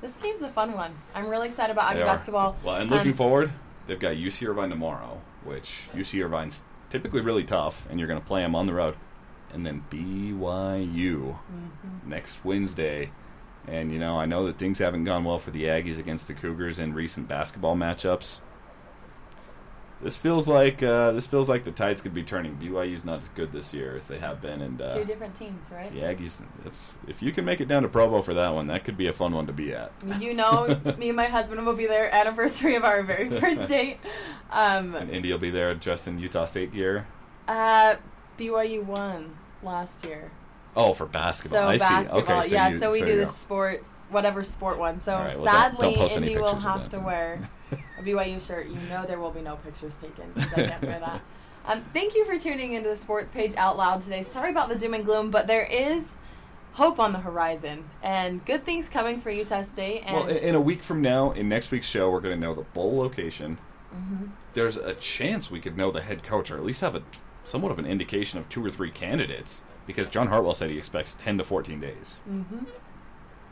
[0.00, 0.94] this team's a fun one.
[1.14, 2.56] I'm really excited about Aggie basketball.
[2.62, 3.52] Well, and looking Um, forward,
[3.86, 8.26] they've got UC Irvine tomorrow, which UC Irvine's typically really tough, and you're going to
[8.26, 8.96] play them on the road,
[9.52, 12.06] and then BYU mhm.
[12.06, 13.10] next Wednesday.
[13.66, 16.34] And you know, I know that things haven't gone well for the Aggies against the
[16.34, 18.40] Cougars in recent basketball matchups.
[20.02, 22.56] This feels like uh, this feels like the tides could be turning.
[22.56, 25.70] BYU's not as good this year as they have been, and uh, Two different teams,
[25.70, 25.90] right?
[25.94, 26.44] the Aggies.
[26.66, 29.06] It's if you can make it down to Provo for that one, that could be
[29.06, 29.92] a fun one to be at.
[30.20, 33.96] You know, me and my husband will be there anniversary of our very first date.
[34.50, 37.06] Um, And Indy will be there dressed in Utah State gear.
[37.48, 37.94] uh,
[38.38, 40.32] BYU won last year,
[40.76, 41.62] Oh, for basketball.
[41.62, 41.80] so I see.
[41.80, 42.20] basketball.
[42.38, 45.00] Okay, so yeah, you- so we so do the sport, whatever sport one.
[45.00, 47.38] So All right, well, don't- sadly, don't Indy will have to wear
[47.98, 48.66] a BYU shirt.
[48.66, 51.20] You know, there will be no pictures taken because I can't wear that.
[51.66, 54.22] Um, thank you for tuning into the sports Paige out loud today.
[54.22, 56.10] Sorry about the doom and gloom, but there is
[56.74, 60.02] hope on the horizon and good things coming for Utah State.
[60.04, 62.40] And Well, in, in a week from now, in next week's show, we're going to
[62.40, 63.56] know the bowl location.
[63.96, 64.28] Mhm.
[64.52, 67.02] There's a chance we could know the head coach, or at least have a
[67.44, 71.14] somewhat of an indication of two or three candidates, because John Hartwell said he expects
[71.14, 72.20] 10 to 14 days.
[72.28, 72.66] Mhm.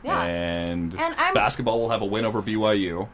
[0.03, 0.23] yeah.
[0.25, 3.09] And, And I'm- basketball will have a win over BYU.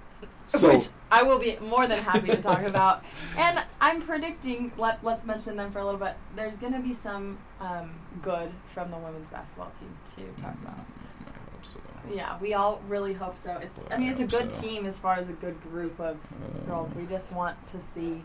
[0.47, 3.05] So which I will be more than happy to talk about.
[3.37, 4.73] And I'm predicting.
[4.79, 6.15] Let Let's mention them for a little bit.
[6.35, 7.91] There's going to be some um,
[8.23, 10.79] good from the women's basketball team to talk about.
[11.27, 11.79] I hope so.
[12.11, 13.59] Yeah, we all really hope so.
[13.59, 13.79] It's.
[13.91, 14.63] I mean, it's a good so.
[14.63, 16.95] team as far as a good group of Uh, girls.
[16.95, 18.23] We just want to see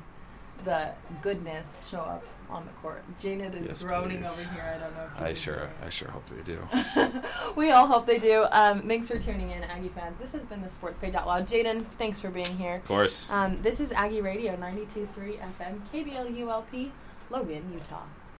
[0.66, 0.89] the
[1.22, 3.04] goodness show up on the court.
[3.20, 4.45] Janet is Yes, groaning please.
[4.45, 4.64] over here.
[4.76, 5.08] I don't know.
[5.16, 6.60] if I sure, I sure hope they do.
[7.56, 8.45] we all hope they do.
[8.51, 10.20] Um, thanks for tuning in, Aggie fans.
[10.20, 11.45] This has been the Sports Paige Out Loud.
[11.47, 12.76] Jaden, thanks for being here.
[12.76, 13.30] Of course.
[13.32, 16.91] Um, this is Aggie Radio 92.3 FM, KBLULP,
[17.30, 18.04] Logan, Utah.